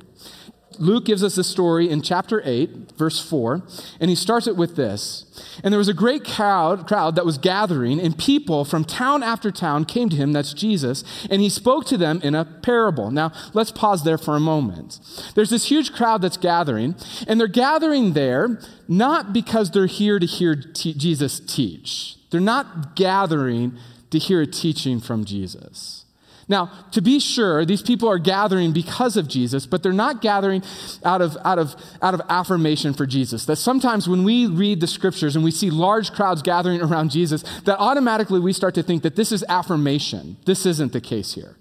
Luke 0.78 1.04
gives 1.04 1.24
us 1.24 1.34
this 1.34 1.48
story 1.48 1.90
in 1.90 2.00
chapter 2.00 2.40
8, 2.44 2.92
verse 2.96 3.20
4, 3.20 3.64
and 3.98 4.08
he 4.08 4.14
starts 4.14 4.46
it 4.46 4.56
with 4.56 4.76
this. 4.76 5.24
And 5.64 5.72
there 5.72 5.78
was 5.78 5.88
a 5.88 5.94
great 5.94 6.24
crowd, 6.24 6.86
crowd 6.86 7.16
that 7.16 7.26
was 7.26 7.38
gathering, 7.38 7.98
and 7.98 8.16
people 8.16 8.64
from 8.64 8.84
town 8.84 9.24
after 9.24 9.50
town 9.50 9.84
came 9.84 10.08
to 10.10 10.16
him, 10.16 10.32
that's 10.32 10.54
Jesus, 10.54 11.02
and 11.28 11.42
he 11.42 11.48
spoke 11.48 11.86
to 11.86 11.96
them 11.96 12.20
in 12.22 12.36
a 12.36 12.44
parable. 12.44 13.10
Now, 13.10 13.32
let's 13.52 13.72
pause 13.72 14.04
there 14.04 14.18
for 14.18 14.36
a 14.36 14.40
moment. 14.40 15.00
There's 15.34 15.50
this 15.50 15.64
huge 15.64 15.92
crowd 15.92 16.22
that's 16.22 16.36
gathering, 16.36 16.94
and 17.26 17.40
they're 17.40 17.48
gathering 17.48 18.12
there 18.12 18.60
not 18.86 19.32
because 19.32 19.72
they're 19.72 19.86
here 19.86 20.20
to 20.20 20.26
hear 20.26 20.54
Jesus 20.54 21.40
teach. 21.40 22.14
They're 22.30 22.40
not 22.40 22.94
gathering 22.94 23.76
to 24.10 24.20
hear 24.20 24.40
a 24.40 24.46
teaching 24.46 25.00
from 25.00 25.24
Jesus. 25.24 26.03
Now, 26.48 26.70
to 26.92 27.00
be 27.00 27.20
sure, 27.20 27.64
these 27.64 27.82
people 27.82 28.08
are 28.08 28.18
gathering 28.18 28.72
because 28.72 29.16
of 29.16 29.28
Jesus, 29.28 29.66
but 29.66 29.82
they're 29.82 29.92
not 29.92 30.20
gathering 30.20 30.62
out 31.04 31.22
of, 31.22 31.36
out, 31.44 31.58
of, 31.58 31.74
out 32.02 32.14
of 32.14 32.20
affirmation 32.28 32.92
for 32.92 33.06
Jesus. 33.06 33.46
That 33.46 33.56
sometimes 33.56 34.08
when 34.08 34.24
we 34.24 34.46
read 34.46 34.80
the 34.80 34.86
scriptures 34.86 35.36
and 35.36 35.44
we 35.44 35.50
see 35.50 35.70
large 35.70 36.12
crowds 36.12 36.42
gathering 36.42 36.82
around 36.82 37.10
Jesus, 37.10 37.42
that 37.64 37.78
automatically 37.78 38.40
we 38.40 38.52
start 38.52 38.74
to 38.74 38.82
think 38.82 39.02
that 39.02 39.16
this 39.16 39.32
is 39.32 39.44
affirmation. 39.48 40.36
This 40.44 40.66
isn't 40.66 40.92
the 40.92 41.00
case 41.00 41.32
here. 41.34 41.56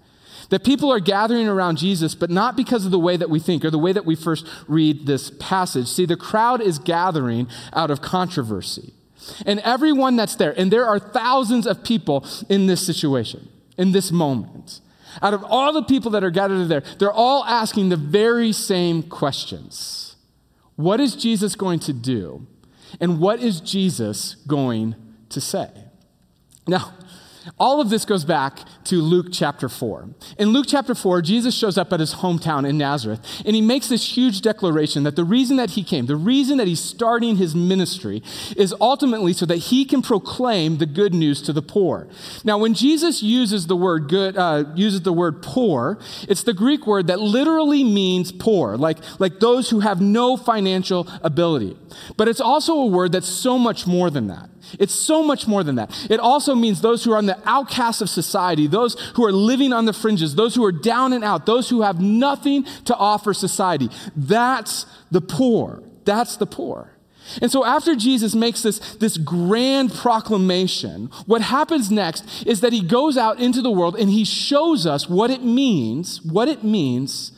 That 0.49 0.65
people 0.65 0.91
are 0.91 0.99
gathering 0.99 1.47
around 1.47 1.77
Jesus, 1.77 2.13
but 2.13 2.29
not 2.29 2.57
because 2.57 2.85
of 2.85 2.91
the 2.91 2.99
way 2.99 3.15
that 3.15 3.29
we 3.29 3.39
think 3.39 3.63
or 3.63 3.71
the 3.71 3.79
way 3.79 3.93
that 3.93 4.05
we 4.05 4.15
first 4.15 4.45
read 4.67 5.05
this 5.05 5.31
passage. 5.39 5.87
See, 5.87 6.05
the 6.05 6.17
crowd 6.17 6.61
is 6.61 6.77
gathering 6.77 7.47
out 7.71 7.89
of 7.89 8.01
controversy. 8.01 8.93
And 9.45 9.61
everyone 9.61 10.17
that's 10.17 10.35
there, 10.35 10.53
and 10.59 10.69
there 10.69 10.85
are 10.85 10.99
thousands 10.99 11.65
of 11.65 11.85
people 11.85 12.25
in 12.49 12.67
this 12.67 12.85
situation 12.85 13.47
in 13.77 13.91
this 13.91 14.11
moment. 14.11 14.81
Out 15.21 15.33
of 15.33 15.43
all 15.43 15.73
the 15.73 15.83
people 15.83 16.11
that 16.11 16.23
are 16.23 16.31
gathered 16.31 16.65
there, 16.65 16.83
they're 16.99 17.11
all 17.11 17.43
asking 17.45 17.89
the 17.89 17.97
very 17.97 18.51
same 18.51 19.03
questions 19.03 20.15
What 20.75 20.99
is 20.99 21.15
Jesus 21.15 21.55
going 21.55 21.79
to 21.79 21.93
do? 21.93 22.47
And 22.99 23.19
what 23.19 23.39
is 23.39 23.59
Jesus 23.59 24.35
going 24.47 24.95
to 25.29 25.41
say? 25.41 25.69
Now, 26.67 26.93
all 27.57 27.81
of 27.81 27.89
this 27.89 28.05
goes 28.05 28.25
back 28.25 28.59
to 28.85 29.01
Luke 29.01 29.27
chapter 29.31 29.69
4. 29.69 30.09
In 30.37 30.49
Luke 30.49 30.65
chapter 30.67 30.95
4, 30.95 31.21
Jesus 31.21 31.55
shows 31.55 31.77
up 31.77 31.93
at 31.93 31.99
his 31.99 32.15
hometown 32.15 32.67
in 32.67 32.77
Nazareth, 32.77 33.19
and 33.45 33.55
he 33.55 33.61
makes 33.61 33.87
this 33.87 34.15
huge 34.17 34.41
declaration 34.41 35.03
that 35.03 35.15
the 35.15 35.23
reason 35.23 35.57
that 35.57 35.71
he 35.71 35.83
came, 35.83 36.05
the 36.05 36.15
reason 36.15 36.57
that 36.57 36.67
he's 36.67 36.79
starting 36.79 37.37
his 37.37 37.55
ministry, 37.55 38.21
is 38.55 38.73
ultimately 38.79 39.33
so 39.33 39.45
that 39.45 39.57
he 39.57 39.85
can 39.85 40.01
proclaim 40.01 40.77
the 40.77 40.85
good 40.85 41.13
news 41.13 41.41
to 41.41 41.53
the 41.53 41.61
poor. 41.61 42.07
Now, 42.43 42.57
when 42.57 42.73
Jesus 42.73 43.21
uses 43.21 43.67
the 43.67 43.75
word 43.75 44.09
good, 44.09 44.37
uh, 44.37 44.65
uses 44.75 45.01
the 45.01 45.13
word 45.13 45.41
poor, 45.41 45.99
it's 46.27 46.43
the 46.43 46.53
Greek 46.53 46.87
word 46.87 47.07
that 47.07 47.19
literally 47.19 47.83
means 47.83 48.31
poor, 48.31 48.77
like, 48.77 48.97
like 49.19 49.39
those 49.39 49.69
who 49.69 49.81
have 49.81 50.01
no 50.01 50.37
financial 50.37 51.07
ability. 51.21 51.77
But 52.17 52.27
it's 52.27 52.41
also 52.41 52.75
a 52.75 52.85
word 52.85 53.11
that's 53.11 53.27
so 53.27 53.57
much 53.57 53.85
more 53.87 54.09
than 54.09 54.27
that. 54.27 54.49
It's 54.79 54.93
so 54.93 55.23
much 55.23 55.47
more 55.47 55.63
than 55.63 55.75
that. 55.75 56.07
It 56.09 56.19
also 56.19 56.55
means 56.55 56.81
those 56.81 57.03
who 57.03 57.11
are 57.13 57.17
on 57.17 57.25
the 57.25 57.39
outcasts 57.45 58.01
of 58.01 58.09
society, 58.09 58.67
those 58.67 58.99
who 59.15 59.25
are 59.25 59.31
living 59.31 59.73
on 59.73 59.85
the 59.85 59.93
fringes, 59.93 60.35
those 60.35 60.55
who 60.55 60.63
are 60.65 60.71
down 60.71 61.13
and 61.13 61.23
out, 61.23 61.45
those 61.45 61.69
who 61.69 61.81
have 61.81 61.99
nothing 62.01 62.63
to 62.85 62.95
offer 62.95 63.33
society. 63.33 63.89
That's 64.15 64.85
the 65.11 65.21
poor. 65.21 65.83
That's 66.05 66.37
the 66.37 66.45
poor. 66.45 66.89
And 67.41 67.49
so, 67.49 67.63
after 67.65 67.95
Jesus 67.95 68.35
makes 68.35 68.61
this, 68.63 68.79
this 68.95 69.17
grand 69.17 69.93
proclamation, 69.93 71.05
what 71.25 71.41
happens 71.41 71.89
next 71.89 72.45
is 72.45 72.59
that 72.61 72.73
he 72.73 72.81
goes 72.81 73.17
out 73.17 73.39
into 73.39 73.61
the 73.61 73.71
world 73.71 73.95
and 73.95 74.09
he 74.09 74.25
shows 74.25 74.85
us 74.85 75.07
what 75.07 75.29
it 75.29 75.41
means, 75.41 76.21
what 76.21 76.49
it 76.49 76.63
means 76.63 77.31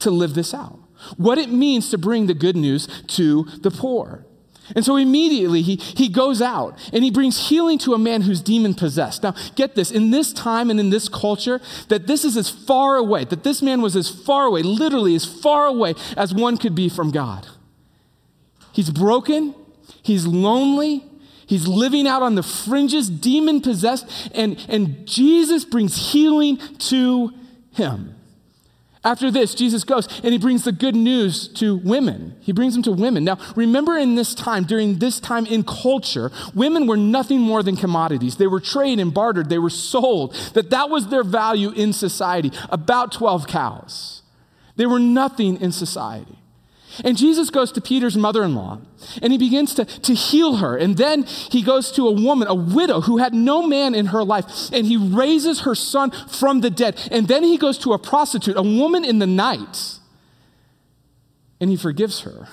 to 0.00 0.10
live 0.10 0.34
this 0.34 0.52
out. 0.52 0.78
what 1.16 1.38
it 1.38 1.50
means 1.50 1.90
to 1.90 1.98
bring 1.98 2.26
the 2.26 2.34
good 2.34 2.56
news 2.56 2.86
to 3.08 3.44
the 3.60 3.70
poor. 3.70 4.24
And 4.74 4.84
so 4.84 4.96
immediately 4.96 5.62
he, 5.62 5.76
he 5.76 6.08
goes 6.08 6.40
out 6.40 6.78
and 6.92 7.04
he 7.04 7.10
brings 7.10 7.48
healing 7.48 7.78
to 7.78 7.94
a 7.94 7.98
man 7.98 8.22
who's 8.22 8.40
demon 8.40 8.74
possessed. 8.74 9.22
Now, 9.22 9.34
get 9.54 9.74
this 9.74 9.90
in 9.90 10.10
this 10.10 10.32
time 10.32 10.70
and 10.70 10.78
in 10.78 10.90
this 10.90 11.08
culture, 11.08 11.60
that 11.88 12.06
this 12.06 12.24
is 12.24 12.36
as 12.36 12.48
far 12.48 12.96
away, 12.96 13.24
that 13.24 13.44
this 13.44 13.60
man 13.60 13.82
was 13.82 13.96
as 13.96 14.08
far 14.08 14.46
away, 14.46 14.62
literally 14.62 15.14
as 15.14 15.24
far 15.24 15.66
away 15.66 15.94
as 16.16 16.32
one 16.32 16.56
could 16.56 16.74
be 16.74 16.88
from 16.88 17.10
God. 17.10 17.46
He's 18.72 18.90
broken, 18.90 19.54
he's 20.02 20.26
lonely, 20.26 21.04
he's 21.46 21.66
living 21.66 22.06
out 22.06 22.22
on 22.22 22.36
the 22.36 22.42
fringes, 22.42 23.10
demon 23.10 23.60
possessed, 23.60 24.30
and, 24.34 24.64
and 24.68 25.06
Jesus 25.06 25.64
brings 25.64 26.12
healing 26.12 26.56
to 26.78 27.32
him. 27.72 28.14
After 29.04 29.32
this, 29.32 29.54
Jesus 29.54 29.82
goes 29.82 30.06
and 30.22 30.32
he 30.32 30.38
brings 30.38 30.62
the 30.62 30.70
good 30.70 30.94
news 30.94 31.48
to 31.54 31.76
women. 31.76 32.36
He 32.40 32.52
brings 32.52 32.74
them 32.74 32.84
to 32.84 32.92
women. 32.92 33.24
Now, 33.24 33.38
remember 33.56 33.96
in 33.96 34.14
this 34.14 34.32
time, 34.32 34.62
during 34.62 34.98
this 34.98 35.18
time 35.18 35.44
in 35.46 35.64
culture, 35.64 36.30
women 36.54 36.86
were 36.86 36.96
nothing 36.96 37.40
more 37.40 37.64
than 37.64 37.76
commodities. 37.76 38.36
They 38.36 38.46
were 38.46 38.60
traded 38.60 39.00
and 39.00 39.12
bartered, 39.12 39.48
they 39.48 39.58
were 39.58 39.70
sold, 39.70 40.34
that 40.54 40.70
that 40.70 40.88
was 40.88 41.08
their 41.08 41.24
value 41.24 41.70
in 41.70 41.92
society. 41.92 42.52
About 42.70 43.10
12 43.10 43.48
cows. 43.48 44.22
They 44.76 44.86
were 44.86 45.00
nothing 45.00 45.60
in 45.60 45.72
society. 45.72 46.38
And 47.04 47.16
Jesus 47.16 47.50
goes 47.50 47.72
to 47.72 47.80
Peter's 47.80 48.16
mother 48.16 48.42
in 48.44 48.54
law 48.54 48.80
and 49.22 49.32
he 49.32 49.38
begins 49.38 49.74
to, 49.74 49.84
to 49.84 50.14
heal 50.14 50.56
her. 50.56 50.76
And 50.76 50.96
then 50.96 51.24
he 51.24 51.62
goes 51.62 51.90
to 51.92 52.06
a 52.06 52.12
woman, 52.12 52.48
a 52.48 52.54
widow 52.54 53.00
who 53.00 53.18
had 53.18 53.34
no 53.34 53.66
man 53.66 53.94
in 53.94 54.06
her 54.06 54.22
life, 54.22 54.70
and 54.72 54.86
he 54.86 54.96
raises 54.96 55.60
her 55.60 55.74
son 55.74 56.10
from 56.10 56.60
the 56.60 56.70
dead. 56.70 57.00
And 57.10 57.28
then 57.28 57.42
he 57.42 57.56
goes 57.56 57.78
to 57.78 57.92
a 57.92 57.98
prostitute, 57.98 58.56
a 58.56 58.62
woman 58.62 59.04
in 59.04 59.18
the 59.18 59.26
night, 59.26 59.98
and 61.60 61.70
he 61.70 61.76
forgives 61.76 62.20
her. 62.20 62.48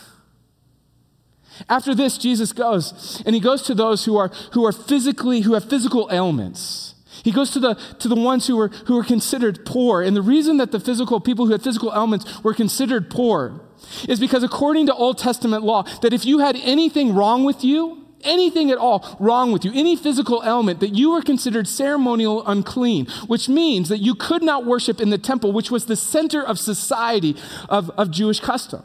After 1.68 1.94
this, 1.94 2.18
Jesus 2.18 2.54
goes 2.54 3.22
and 3.26 3.36
he 3.36 3.42
goes 3.42 3.64
to 3.64 3.76
those 3.76 4.06
who 4.06 4.16
are, 4.18 4.30
who 4.54 4.66
are 4.66 4.72
physically, 4.72 5.42
who 5.42 5.56
have 5.56 5.70
physical 5.70 6.08
ailments. 6.12 6.96
He 7.24 7.32
goes 7.32 7.52
to 7.52 7.60
the, 7.60 7.74
to 8.00 8.08
the 8.08 8.16
ones 8.16 8.48
who 8.48 8.58
were, 8.58 8.70
who 8.86 8.96
were 8.96 9.04
considered 9.04 9.66
poor. 9.66 10.02
And 10.02 10.16
the 10.16 10.22
reason 10.22 10.58
that 10.58 10.72
the 10.72 10.80
physical 10.80 11.20
people 11.20 11.46
who 11.46 11.52
had 11.52 11.62
physical 11.62 11.92
ailments 11.94 12.44
were 12.44 12.54
considered 12.54 13.10
poor 13.10 13.62
is 14.08 14.20
because 14.20 14.44
according 14.44 14.88
to 14.88 14.94
Old 14.94 15.18
Testament 15.18 15.64
law, 15.64 15.84
that 16.02 16.14
if 16.14 16.26
you 16.26 16.40
had 16.40 16.56
anything 16.58 17.14
wrong 17.14 17.44
with 17.44 17.64
you, 17.64 18.06
anything 18.24 18.70
at 18.72 18.78
all 18.78 19.18
wrong 19.20 19.52
with 19.52 19.64
you, 19.64 19.72
any 19.74 19.96
physical 19.96 20.44
ailment, 20.46 20.80
that 20.80 20.96
you 20.96 21.12
were 21.12 21.22
considered 21.22 21.68
ceremonial 21.68 22.46
unclean, 22.48 23.06
which 23.28 23.48
means 23.48 23.90
that 23.90 24.00
you 24.00 24.16
could 24.16 24.44
not 24.44 24.66
worship 24.66 25.00
in 25.00 25.10
the 25.10 25.18
temple, 25.18 25.52
which 25.52 25.72
was 25.72 25.86
the 25.86 25.96
center 25.96 26.44
of 26.44 26.60
society 26.60 27.36
of, 27.70 27.90
of 27.92 28.12
Jewish 28.12 28.40
custom. 28.40 28.84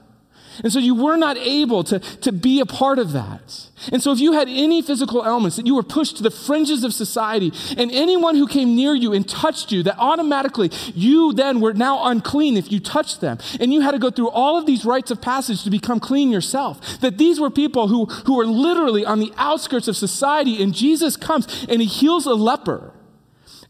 And 0.62 0.72
so 0.72 0.78
you 0.78 0.94
were 0.94 1.16
not 1.16 1.36
able 1.36 1.82
to, 1.84 1.98
to 1.98 2.32
be 2.32 2.60
a 2.60 2.66
part 2.66 2.98
of 2.98 3.12
that. 3.12 3.70
And 3.92 4.02
so 4.02 4.12
if 4.12 4.20
you 4.20 4.32
had 4.32 4.48
any 4.48 4.82
physical 4.82 5.24
ailments, 5.24 5.56
that 5.56 5.66
you 5.66 5.74
were 5.74 5.82
pushed 5.82 6.16
to 6.18 6.22
the 6.22 6.30
fringes 6.30 6.84
of 6.84 6.94
society, 6.94 7.52
and 7.76 7.90
anyone 7.90 8.36
who 8.36 8.46
came 8.46 8.76
near 8.76 8.94
you 8.94 9.12
and 9.12 9.28
touched 9.28 9.72
you, 9.72 9.82
that 9.82 9.96
automatically 9.98 10.70
you 10.94 11.32
then 11.32 11.60
were 11.60 11.74
now 11.74 12.04
unclean 12.04 12.56
if 12.56 12.70
you 12.70 12.80
touched 12.80 13.20
them. 13.20 13.38
And 13.60 13.72
you 13.72 13.80
had 13.80 13.92
to 13.92 13.98
go 13.98 14.10
through 14.10 14.30
all 14.30 14.56
of 14.56 14.66
these 14.66 14.84
rites 14.84 15.10
of 15.10 15.20
passage 15.20 15.64
to 15.64 15.70
become 15.70 16.00
clean 16.00 16.30
yourself. 16.30 17.00
That 17.00 17.18
these 17.18 17.40
were 17.40 17.50
people 17.50 17.88
who, 17.88 18.06
who 18.06 18.36
were 18.36 18.46
literally 18.46 19.04
on 19.04 19.18
the 19.18 19.32
outskirts 19.36 19.88
of 19.88 19.96
society, 19.96 20.62
and 20.62 20.74
Jesus 20.74 21.16
comes 21.16 21.66
and 21.68 21.80
he 21.80 21.86
heals 21.86 22.26
a 22.26 22.34
leper, 22.34 22.92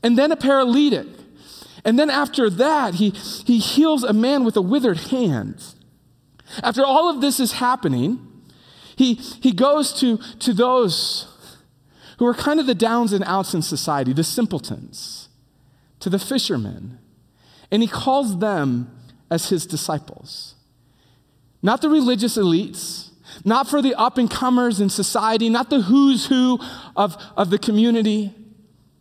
and 0.03 0.19
then 0.19 0.31
a 0.33 0.37
paralytic. 0.37 1.07
And 1.85 1.99
then 1.99 2.11
after 2.11 2.49
that, 2.49 2.95
he, 2.95 3.11
he 3.11 3.59
heals 3.59 4.05
a 4.05 4.13
man 4.13 4.45
with 4.45 4.57
a 4.57 4.63
withered 4.63 4.99
hand. 4.99 5.63
After 6.63 6.85
all 6.85 7.09
of 7.09 7.21
this 7.21 7.41
is 7.41 7.53
happening, 7.53 8.27
he, 8.97 9.15
he 9.15 9.53
goes 9.53 9.93
to, 10.01 10.19
to 10.41 10.53
those 10.53 11.27
who 12.19 12.27
are 12.27 12.35
kind 12.35 12.61
of 12.61 12.67
the 12.67 12.75
downs 12.75 13.13
and 13.13 13.25
outs 13.25 13.55
in 13.55 13.63
society, 13.63 14.13
the 14.13 14.25
simpletons, 14.25 15.29
to 16.01 16.11
the 16.11 16.19
fishermen, 16.19 16.99
and 17.71 17.83
he 17.83 17.89
calls 17.89 18.39
them 18.39 18.91
as 19.31 19.49
his 19.49 19.67
disciples. 19.67 20.55
Not 21.63 21.81
the 21.81 21.89
religious 21.89 22.37
elites, 22.37 23.11
not 23.45 23.69
for 23.69 23.83
the 23.83 23.95
up 23.95 24.19
and 24.19 24.31
comers 24.31 24.81
in 24.81 24.91
society, 24.91 25.49
not 25.49 25.71
the 25.71 25.83
who's 25.83 26.27
who 26.27 26.61
of, 26.95 27.17
of 27.37 27.51
the 27.51 27.59
community, 27.59 28.33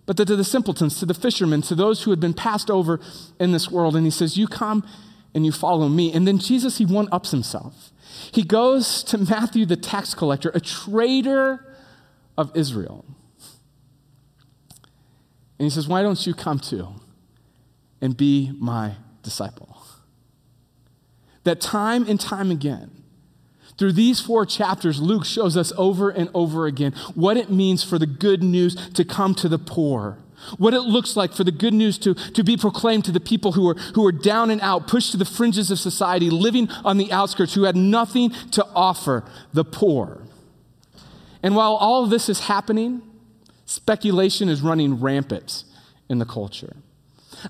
but 0.06 0.18
to 0.18 0.26
the 0.26 0.44
simpletons, 0.44 1.00
to 1.00 1.06
the 1.06 1.14
fishermen, 1.14 1.62
to 1.64 1.76
those 1.76 2.04
who 2.04 2.10
had 2.10 2.20
been 2.20 2.34
passed 2.34 2.70
over 2.70 3.00
in 3.40 3.52
this 3.52 3.70
world. 3.70 3.96
And 3.96 4.06
he 4.06 4.12
says, 4.12 4.38
You 4.38 4.48
come 4.48 4.88
and 5.36 5.46
you 5.46 5.52
follow 5.52 5.90
me. 5.90 6.14
And 6.14 6.28
then 6.28 6.38
Jesus, 6.38 6.78
he 6.78 6.86
one 6.86 7.08
ups 7.12 7.32
himself. 7.32 7.92
He 8.32 8.44
goes 8.44 9.04
to 9.06 9.18
Matthew, 9.18 9.66
the 9.66 9.76
tax 9.76 10.14
collector, 10.14 10.52
a 10.54 10.60
traitor 10.60 11.76
of 12.38 12.56
Israel. 12.56 13.06
And 15.60 15.66
he 15.66 15.70
says, 15.70 15.88
Why 15.88 16.02
don't 16.02 16.26
you 16.26 16.34
come 16.34 16.60
too 16.60 16.90
and 18.02 18.16
be 18.16 18.52
my 18.60 18.96
disciple? 19.22 19.78
That 21.44 21.60
time 21.60 22.08
and 22.08 22.20
time 22.20 22.52
again, 22.52 23.04
through 23.78 23.94
these 23.94 24.22
four 24.22 24.46
chapters, 24.46 25.02
Luke 25.02 25.26
shows 25.26 25.58
us 25.58 25.74
over 25.78 26.10
and 26.10 26.30
over 26.34 26.68
again 26.68 26.94
what 27.16 27.38
it 27.38 27.50
means 27.50 27.84
for 27.84 27.98
the 27.98 28.06
good 28.06 28.44
news 28.44 28.76
to 28.92 29.04
come 29.04 29.34
to 29.36 29.50
the 29.50 29.58
poor 29.58 30.23
what 30.58 30.74
it 30.74 30.82
looks 30.82 31.16
like 31.16 31.34
for 31.34 31.44
the 31.44 31.52
good 31.52 31.74
news 31.74 31.98
to, 32.00 32.14
to 32.14 32.44
be 32.44 32.58
proclaimed 32.58 33.06
to 33.06 33.12
the 33.12 33.20
people 33.20 33.54
who 33.54 33.70
are, 33.70 33.76
who 33.96 34.06
are 34.06 34.12
down 34.12 34.50
and 34.50 34.62
out, 34.62 34.88
pushed 34.88 35.12
to 35.12 35.18
the 35.18 35.26
fringes 35.26 35.72
of 35.72 35.80
society, 35.80 36.30
living 36.30 36.70
on 36.84 36.98
the 36.98 37.12
outskirts, 37.12 37.54
who 37.54 37.64
had 37.64 37.76
nothing 37.76 38.32
to 38.52 38.66
offer 38.76 39.24
the 39.54 39.66
poor. 39.66 40.22
And 41.42 41.56
while 41.56 41.76
all 41.76 42.04
of 42.04 42.10
this 42.10 42.30
is 42.30 42.42
happening, 42.42 43.02
speculation 43.66 44.50
is 44.50 44.62
running 44.62 45.02
rampant 45.02 45.66
in 46.10 46.20
the 46.20 46.26
culture. 46.26 46.76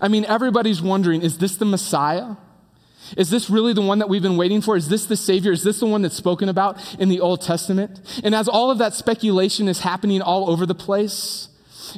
I 0.01 0.07
mean, 0.07 0.25
everybody's 0.25 0.81
wondering 0.81 1.21
is 1.21 1.37
this 1.37 1.55
the 1.57 1.65
Messiah? 1.65 2.35
Is 3.17 3.29
this 3.29 3.49
really 3.49 3.73
the 3.73 3.81
one 3.81 3.99
that 3.99 4.09
we've 4.09 4.21
been 4.21 4.37
waiting 4.37 4.61
for? 4.61 4.75
Is 4.75 4.87
this 4.87 5.05
the 5.05 5.17
Savior? 5.17 5.51
Is 5.51 5.63
this 5.63 5.79
the 5.79 5.85
one 5.85 6.01
that's 6.01 6.15
spoken 6.15 6.49
about 6.49 6.77
in 6.99 7.09
the 7.09 7.19
Old 7.19 7.41
Testament? 7.41 7.99
And 8.23 8.33
as 8.33 8.47
all 8.47 8.71
of 8.71 8.77
that 8.77 8.93
speculation 8.93 9.67
is 9.67 9.79
happening 9.79 10.21
all 10.21 10.49
over 10.49 10.65
the 10.65 10.75
place, 10.75 11.49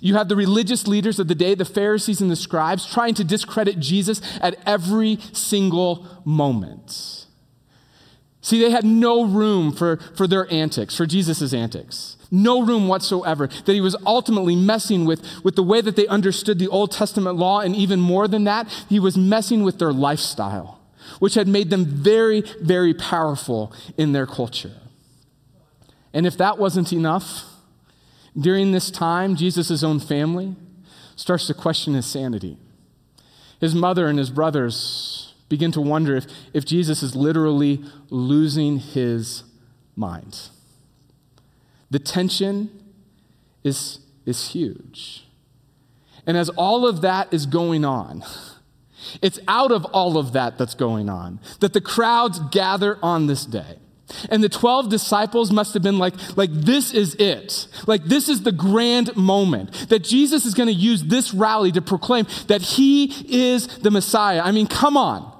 you 0.02 0.16
have 0.16 0.30
the 0.30 0.36
religious 0.36 0.88
leaders 0.88 1.20
of 1.20 1.28
the 1.28 1.36
day, 1.36 1.56
the 1.56 1.66
Pharisees 1.66 2.22
and 2.22 2.32
the 2.32 2.36
scribes, 2.36 2.86
trying 2.86 3.14
to 3.16 3.24
discredit 3.24 3.80
Jesus 3.80 4.22
at 4.42 4.58
every 4.66 5.20
single 5.34 6.06
moment. 6.26 7.26
See, 8.42 8.60
they 8.60 8.70
had 8.70 8.86
no 8.86 9.26
room 9.26 9.72
for, 9.72 9.98
for 10.16 10.28
their 10.28 10.52
antics, 10.54 10.96
for 10.96 11.08
Jesus' 11.08 11.52
antics. 11.52 12.16
No 12.30 12.64
room 12.64 12.88
whatsoever. 12.88 13.48
That 13.48 13.74
he 13.74 13.82
was 13.82 13.96
ultimately 14.06 14.56
messing 14.56 15.06
with, 15.06 15.26
with 15.44 15.56
the 15.56 15.64
way 15.64 15.82
that 15.82 15.96
they 15.96 16.06
understood 16.06 16.60
the 16.60 16.68
Old 16.68 16.92
Testament 16.92 17.38
law, 17.38 17.62
and 17.62 17.76
even 17.76 18.00
more 18.00 18.28
than 18.28 18.44
that, 18.44 18.68
he 18.88 19.00
was 19.00 19.18
messing 19.18 19.64
with 19.64 19.80
their 19.80 19.92
lifestyle, 19.92 20.80
which 21.18 21.34
had 21.34 21.48
made 21.48 21.72
them 21.72 21.86
very, 21.86 22.42
very 22.62 22.94
powerful 22.94 23.74
in 23.98 24.12
their 24.12 24.28
culture. 24.28 24.74
And 26.14 26.28
if 26.28 26.38
that 26.38 26.60
wasn't 26.60 26.94
enough, 26.94 27.46
during 28.38 28.72
this 28.72 28.92
time, 28.92 29.36
Jesus' 29.36 29.84
own 29.84 30.00
family 30.00 30.56
starts 31.16 31.48
to 31.48 31.54
question 31.54 31.94
his 31.94 32.06
sanity. 32.06 32.58
His 33.60 33.74
mother 33.74 34.08
and 34.08 34.20
his 34.20 34.30
brothers 34.30 35.34
begin 35.48 35.72
to 35.72 35.82
wonder 35.82 36.16
if, 36.16 36.26
if 36.54 36.66
Jesus 36.66 37.02
is 37.02 37.16
literally 37.16 37.84
losing 38.10 38.80
his 38.80 39.44
mind. 39.96 40.50
The 41.90 42.00
tension 42.00 42.70
is, 43.64 44.00
is 44.26 44.50
huge. 44.50 45.26
And 46.28 46.36
as 46.36 46.50
all 46.50 46.88
of 46.88 47.02
that 47.02 47.34
is 47.34 47.46
going 47.46 47.86
on, 47.86 48.24
it's 49.22 49.40
out 49.48 49.72
of 49.72 49.86
all 49.86 50.18
of 50.18 50.34
that 50.34 50.58
that's 50.58 50.74
going 50.74 51.10
on 51.10 51.40
that 51.60 51.74
the 51.74 51.82
crowds 51.82 52.40
gather 52.52 52.98
on 53.02 53.28
this 53.28 53.46
day. 53.46 53.78
And 54.30 54.44
the 54.44 54.50
12 54.50 54.90
disciples 54.90 55.52
must 55.52 55.74
have 55.74 55.82
been 55.82 55.98
like, 55.98 56.14
like, 56.38 56.52
this 56.52 56.94
is 56.94 57.16
it. 57.16 57.68
Like, 57.88 58.04
this 58.06 58.30
is 58.30 58.44
the 58.44 58.52
grand 58.52 59.16
moment 59.16 59.90
that 59.90 60.04
Jesus 60.04 60.46
is 60.46 60.54
going 60.54 60.68
to 60.68 60.74
use 60.74 61.04
this 61.04 61.34
rally 61.34 61.72
to 61.72 61.82
proclaim 61.82 62.28
that 62.48 62.62
he 62.62 63.06
is 63.28 63.68
the 63.80 63.92
Messiah. 63.92 64.42
I 64.44 64.52
mean, 64.52 64.68
come 64.68 64.96
on. 64.96 65.32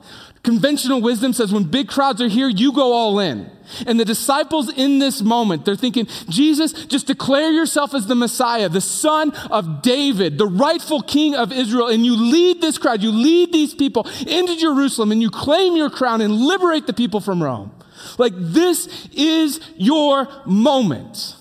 Conventional 0.42 1.02
wisdom 1.02 1.34
says 1.34 1.52
when 1.52 1.64
big 1.64 1.88
crowds 1.88 2.22
are 2.22 2.28
here, 2.28 2.48
you 2.48 2.72
go 2.72 2.94
all 2.94 3.20
in. 3.20 3.50
And 3.88 4.00
the 4.00 4.06
disciples 4.06 4.72
in 4.72 5.00
this 5.00 5.22
moment, 5.22 5.66
they're 5.66 5.76
thinking, 5.76 6.08
Jesus, 6.30 6.86
just 6.86 7.08
declare 7.08 7.52
yourself 7.52 7.96
as 7.96 8.06
the 8.06 8.14
Messiah, 8.14 8.70
the 8.70 8.80
son 8.80 9.32
of 9.50 9.82
David, 9.82 10.38
the 10.38 10.46
rightful 10.46 11.02
king 11.02 11.34
of 11.34 11.52
Israel, 11.52 11.88
and 11.88 12.06
you 12.06 12.16
lead 12.16 12.62
this 12.62 12.78
crowd, 12.78 13.02
you 13.02 13.12
lead 13.12 13.52
these 13.54 13.74
people 13.74 14.08
into 14.28 14.56
Jerusalem, 14.56 15.12
and 15.12 15.20
you 15.20 15.32
claim 15.32 15.76
your 15.76 15.90
crown 15.90 16.22
and 16.22 16.36
liberate 16.36 16.86
the 16.86 16.94
people 16.94 17.20
from 17.20 17.42
Rome. 17.42 17.75
Like, 18.18 18.34
this 18.36 19.08
is 19.14 19.60
your 19.76 20.28
moment. 20.46 21.36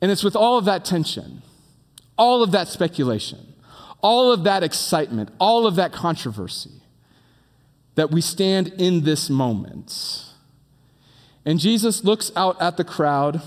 And 0.00 0.10
it's 0.10 0.24
with 0.24 0.36
all 0.36 0.58
of 0.58 0.64
that 0.64 0.84
tension, 0.84 1.42
all 2.18 2.42
of 2.42 2.50
that 2.52 2.68
speculation, 2.68 3.54
all 4.02 4.32
of 4.32 4.44
that 4.44 4.62
excitement, 4.62 5.30
all 5.38 5.66
of 5.66 5.76
that 5.76 5.92
controversy, 5.92 6.82
that 7.94 8.10
we 8.10 8.20
stand 8.20 8.68
in 8.78 9.04
this 9.04 9.30
moment. 9.30 10.24
And 11.44 11.58
Jesus 11.58 12.04
looks 12.04 12.32
out 12.36 12.60
at 12.60 12.76
the 12.76 12.84
crowd 12.84 13.42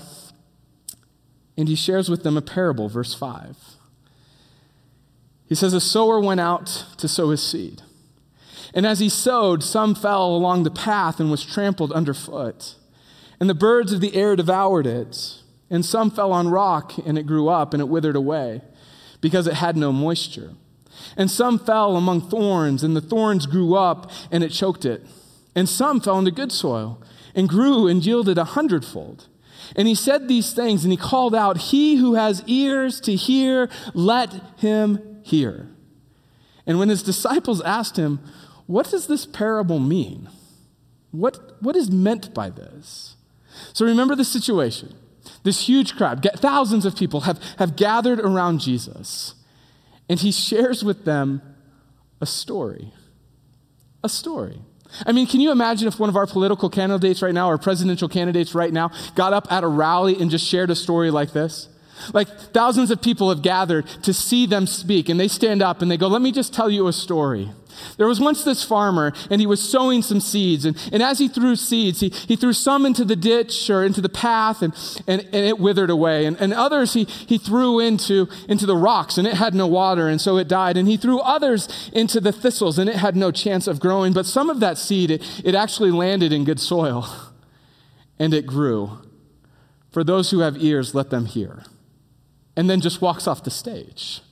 and 1.56 1.68
he 1.68 1.74
shares 1.74 2.08
with 2.08 2.22
them 2.22 2.36
a 2.36 2.42
parable, 2.42 2.88
verse 2.88 3.14
5. 3.14 3.56
He 5.48 5.54
says, 5.54 5.72
A 5.72 5.80
sower 5.80 6.20
went 6.20 6.40
out 6.40 6.84
to 6.98 7.08
sow 7.08 7.30
his 7.30 7.42
seed. 7.42 7.82
And 8.76 8.84
as 8.86 9.00
he 9.00 9.08
sowed, 9.08 9.64
some 9.64 9.94
fell 9.94 10.36
along 10.36 10.62
the 10.62 10.70
path 10.70 11.18
and 11.18 11.30
was 11.30 11.42
trampled 11.42 11.92
underfoot. 11.92 12.74
And 13.40 13.48
the 13.48 13.54
birds 13.54 13.90
of 13.90 14.02
the 14.02 14.14
air 14.14 14.36
devoured 14.36 14.86
it. 14.86 15.40
And 15.70 15.82
some 15.84 16.10
fell 16.10 16.30
on 16.30 16.48
rock, 16.48 16.92
and 17.06 17.18
it 17.18 17.26
grew 17.26 17.48
up, 17.48 17.72
and 17.72 17.80
it 17.80 17.88
withered 17.88 18.16
away, 18.16 18.60
because 19.22 19.46
it 19.46 19.54
had 19.54 19.78
no 19.78 19.92
moisture. 19.92 20.52
And 21.16 21.30
some 21.30 21.58
fell 21.58 21.96
among 21.96 22.28
thorns, 22.28 22.84
and 22.84 22.94
the 22.94 23.00
thorns 23.00 23.46
grew 23.46 23.74
up, 23.74 24.10
and 24.30 24.44
it 24.44 24.50
choked 24.50 24.84
it. 24.84 25.04
And 25.54 25.68
some 25.68 25.98
fell 25.98 26.18
into 26.18 26.30
good 26.30 26.52
soil, 26.52 27.02
and 27.34 27.48
grew 27.48 27.88
and 27.88 28.04
yielded 28.04 28.36
a 28.36 28.44
hundredfold. 28.44 29.26
And 29.74 29.88
he 29.88 29.94
said 29.94 30.28
these 30.28 30.52
things, 30.52 30.84
and 30.84 30.92
he 30.92 30.98
called 30.98 31.34
out, 31.34 31.56
He 31.56 31.96
who 31.96 32.14
has 32.14 32.44
ears 32.46 33.00
to 33.00 33.14
hear, 33.16 33.70
let 33.94 34.34
him 34.58 35.20
hear. 35.22 35.70
And 36.66 36.78
when 36.78 36.90
his 36.90 37.02
disciples 37.02 37.62
asked 37.62 37.96
him, 37.96 38.20
What 38.66 38.90
does 38.90 39.06
this 39.06 39.26
parable 39.26 39.78
mean? 39.78 40.28
What, 41.10 41.56
what 41.62 41.76
is 41.76 41.90
meant 41.90 42.34
by 42.34 42.50
this? 42.50 43.16
So 43.72 43.86
remember 43.86 44.14
the 44.14 44.24
situation. 44.24 44.94
This 45.42 45.68
huge 45.68 45.96
crowd, 45.96 46.26
thousands 46.36 46.84
of 46.84 46.96
people, 46.96 47.22
have, 47.22 47.40
have 47.58 47.76
gathered 47.76 48.20
around 48.20 48.60
Jesus, 48.60 49.34
and 50.08 50.20
he 50.20 50.30
shares 50.30 50.84
with 50.84 51.04
them 51.04 51.42
a 52.20 52.26
story. 52.26 52.92
A 54.04 54.08
story. 54.08 54.60
I 55.04 55.12
mean, 55.12 55.26
can 55.26 55.40
you 55.40 55.50
imagine 55.50 55.88
if 55.88 55.98
one 55.98 56.08
of 56.08 56.16
our 56.16 56.26
political 56.26 56.70
candidates 56.70 57.22
right 57.22 57.34
now, 57.34 57.50
or 57.50 57.58
presidential 57.58 58.08
candidates 58.08 58.54
right 58.54 58.72
now, 58.72 58.90
got 59.14 59.32
up 59.32 59.50
at 59.50 59.64
a 59.64 59.68
rally 59.68 60.20
and 60.20 60.30
just 60.30 60.46
shared 60.46 60.70
a 60.70 60.76
story 60.76 61.10
like 61.10 61.32
this? 61.32 61.68
Like 62.12 62.28
thousands 62.28 62.90
of 62.90 63.00
people 63.00 63.30
have 63.30 63.42
gathered 63.42 63.86
to 64.02 64.12
see 64.12 64.46
them 64.46 64.66
speak, 64.66 65.08
and 65.08 65.18
they 65.18 65.28
stand 65.28 65.62
up 65.62 65.82
and 65.82 65.90
they 65.90 65.96
go, 65.96 66.08
Let 66.08 66.22
me 66.22 66.30
just 66.30 66.52
tell 66.52 66.70
you 66.70 66.86
a 66.86 66.92
story. 66.92 67.50
There 67.96 68.06
was 68.06 68.20
once 68.20 68.44
this 68.44 68.64
farmer, 68.64 69.12
and 69.30 69.40
he 69.40 69.46
was 69.46 69.66
sowing 69.66 70.02
some 70.02 70.20
seeds. 70.20 70.64
And, 70.64 70.76
and 70.92 71.02
as 71.02 71.18
he 71.18 71.28
threw 71.28 71.56
seeds, 71.56 72.00
he, 72.00 72.08
he 72.08 72.36
threw 72.36 72.52
some 72.52 72.86
into 72.86 73.04
the 73.04 73.16
ditch 73.16 73.70
or 73.70 73.84
into 73.84 74.00
the 74.00 74.08
path, 74.08 74.62
and, 74.62 74.74
and, 75.06 75.22
and 75.22 75.46
it 75.46 75.58
withered 75.58 75.90
away. 75.90 76.26
And, 76.26 76.36
and 76.40 76.52
others 76.52 76.92
he, 76.92 77.04
he 77.04 77.38
threw 77.38 77.80
into, 77.80 78.28
into 78.48 78.66
the 78.66 78.76
rocks, 78.76 79.18
and 79.18 79.26
it 79.26 79.34
had 79.34 79.54
no 79.54 79.66
water, 79.66 80.08
and 80.08 80.20
so 80.20 80.36
it 80.36 80.48
died. 80.48 80.76
And 80.76 80.88
he 80.88 80.96
threw 80.96 81.20
others 81.20 81.90
into 81.92 82.20
the 82.20 82.32
thistles, 82.32 82.78
and 82.78 82.88
it 82.88 82.96
had 82.96 83.16
no 83.16 83.30
chance 83.30 83.66
of 83.66 83.80
growing. 83.80 84.12
But 84.12 84.26
some 84.26 84.50
of 84.50 84.60
that 84.60 84.78
seed, 84.78 85.10
it, 85.10 85.42
it 85.44 85.54
actually 85.54 85.90
landed 85.90 86.32
in 86.32 86.44
good 86.44 86.60
soil, 86.60 87.06
and 88.18 88.34
it 88.34 88.46
grew. 88.46 88.98
For 89.90 90.04
those 90.04 90.30
who 90.30 90.40
have 90.40 90.56
ears, 90.58 90.94
let 90.94 91.10
them 91.10 91.24
hear 91.24 91.64
and 92.56 92.70
then 92.70 92.80
just 92.80 93.02
walks 93.02 93.26
off 93.26 93.44
the 93.44 93.50
stage. 93.50 94.22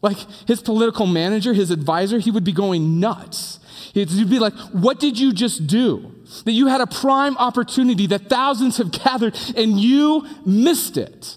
Like 0.00 0.18
his 0.46 0.60
political 0.60 1.06
manager, 1.06 1.52
his 1.52 1.70
advisor, 1.70 2.18
he 2.18 2.30
would 2.30 2.44
be 2.44 2.52
going 2.52 3.00
nuts. 3.00 3.58
He'd 3.94 4.30
be 4.30 4.38
like, 4.38 4.54
What 4.72 5.00
did 5.00 5.18
you 5.18 5.32
just 5.32 5.66
do? 5.66 6.12
That 6.44 6.52
you 6.52 6.66
had 6.66 6.80
a 6.80 6.86
prime 6.86 7.36
opportunity 7.38 8.06
that 8.08 8.28
thousands 8.28 8.76
have 8.76 8.92
gathered 8.92 9.36
and 9.56 9.80
you 9.80 10.26
missed 10.44 10.96
it. 10.96 11.36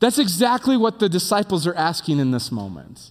That's 0.00 0.18
exactly 0.18 0.76
what 0.76 1.00
the 1.00 1.08
disciples 1.08 1.66
are 1.66 1.74
asking 1.74 2.18
in 2.18 2.30
this 2.30 2.52
moment. 2.52 3.10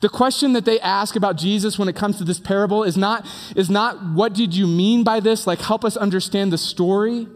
The 0.00 0.08
question 0.08 0.54
that 0.54 0.64
they 0.64 0.80
ask 0.80 1.16
about 1.16 1.36
Jesus 1.36 1.78
when 1.78 1.88
it 1.88 1.94
comes 1.94 2.16
to 2.18 2.24
this 2.24 2.40
parable 2.40 2.82
is 2.82 2.96
not, 2.96 3.26
is 3.54 3.68
not 3.68 4.02
what 4.14 4.32
did 4.32 4.54
you 4.54 4.66
mean 4.66 5.04
by 5.04 5.20
this? 5.20 5.46
Like, 5.46 5.60
help 5.60 5.84
us 5.84 5.96
understand 5.96 6.52
the 6.52 6.58
story. 6.58 7.26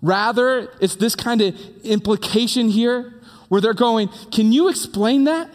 Rather, 0.00 0.72
it's 0.80 0.96
this 0.96 1.14
kind 1.14 1.40
of 1.40 1.54
implication 1.84 2.68
here 2.68 3.14
where 3.48 3.60
they're 3.60 3.74
going, 3.74 4.08
Can 4.32 4.52
you 4.52 4.68
explain 4.68 5.24
that? 5.24 5.48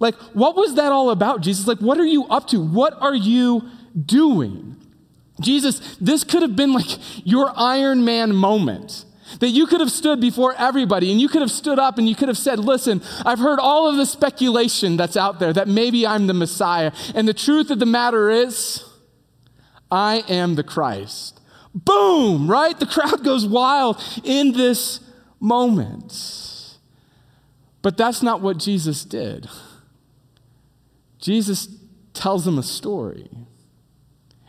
Like, 0.00 0.14
what 0.32 0.56
was 0.56 0.74
that 0.74 0.90
all 0.90 1.10
about, 1.10 1.42
Jesus? 1.42 1.66
Like, 1.66 1.78
what 1.78 1.98
are 1.98 2.06
you 2.06 2.26
up 2.26 2.48
to? 2.48 2.60
What 2.60 2.94
are 3.00 3.14
you 3.14 3.68
doing? 4.06 4.76
Jesus, 5.40 5.96
this 6.00 6.24
could 6.24 6.42
have 6.42 6.56
been 6.56 6.72
like 6.72 6.98
your 7.24 7.52
Iron 7.54 8.04
Man 8.04 8.34
moment. 8.34 9.04
That 9.38 9.50
you 9.50 9.66
could 9.66 9.78
have 9.78 9.92
stood 9.92 10.20
before 10.20 10.54
everybody 10.58 11.12
and 11.12 11.20
you 11.20 11.28
could 11.28 11.40
have 11.40 11.52
stood 11.52 11.78
up 11.78 11.98
and 11.98 12.08
you 12.08 12.16
could 12.16 12.26
have 12.26 12.36
said, 12.36 12.58
Listen, 12.58 13.00
I've 13.24 13.38
heard 13.38 13.60
all 13.60 13.88
of 13.88 13.96
the 13.96 14.04
speculation 14.04 14.96
that's 14.96 15.16
out 15.16 15.38
there 15.38 15.52
that 15.52 15.68
maybe 15.68 16.04
I'm 16.04 16.26
the 16.26 16.34
Messiah. 16.34 16.90
And 17.14 17.28
the 17.28 17.34
truth 17.34 17.70
of 17.70 17.78
the 17.78 17.86
matter 17.86 18.28
is, 18.28 18.84
I 19.88 20.24
am 20.28 20.56
the 20.56 20.64
Christ. 20.64 21.40
Boom, 21.72 22.50
right? 22.50 22.76
The 22.76 22.86
crowd 22.86 23.22
goes 23.22 23.46
wild 23.46 24.02
in 24.24 24.52
this 24.52 24.98
moment. 25.38 26.78
But 27.82 27.96
that's 27.96 28.22
not 28.22 28.40
what 28.40 28.58
Jesus 28.58 29.04
did. 29.04 29.48
Jesus 31.20 31.68
tells 32.14 32.44
them 32.44 32.58
a 32.58 32.62
story. 32.62 33.28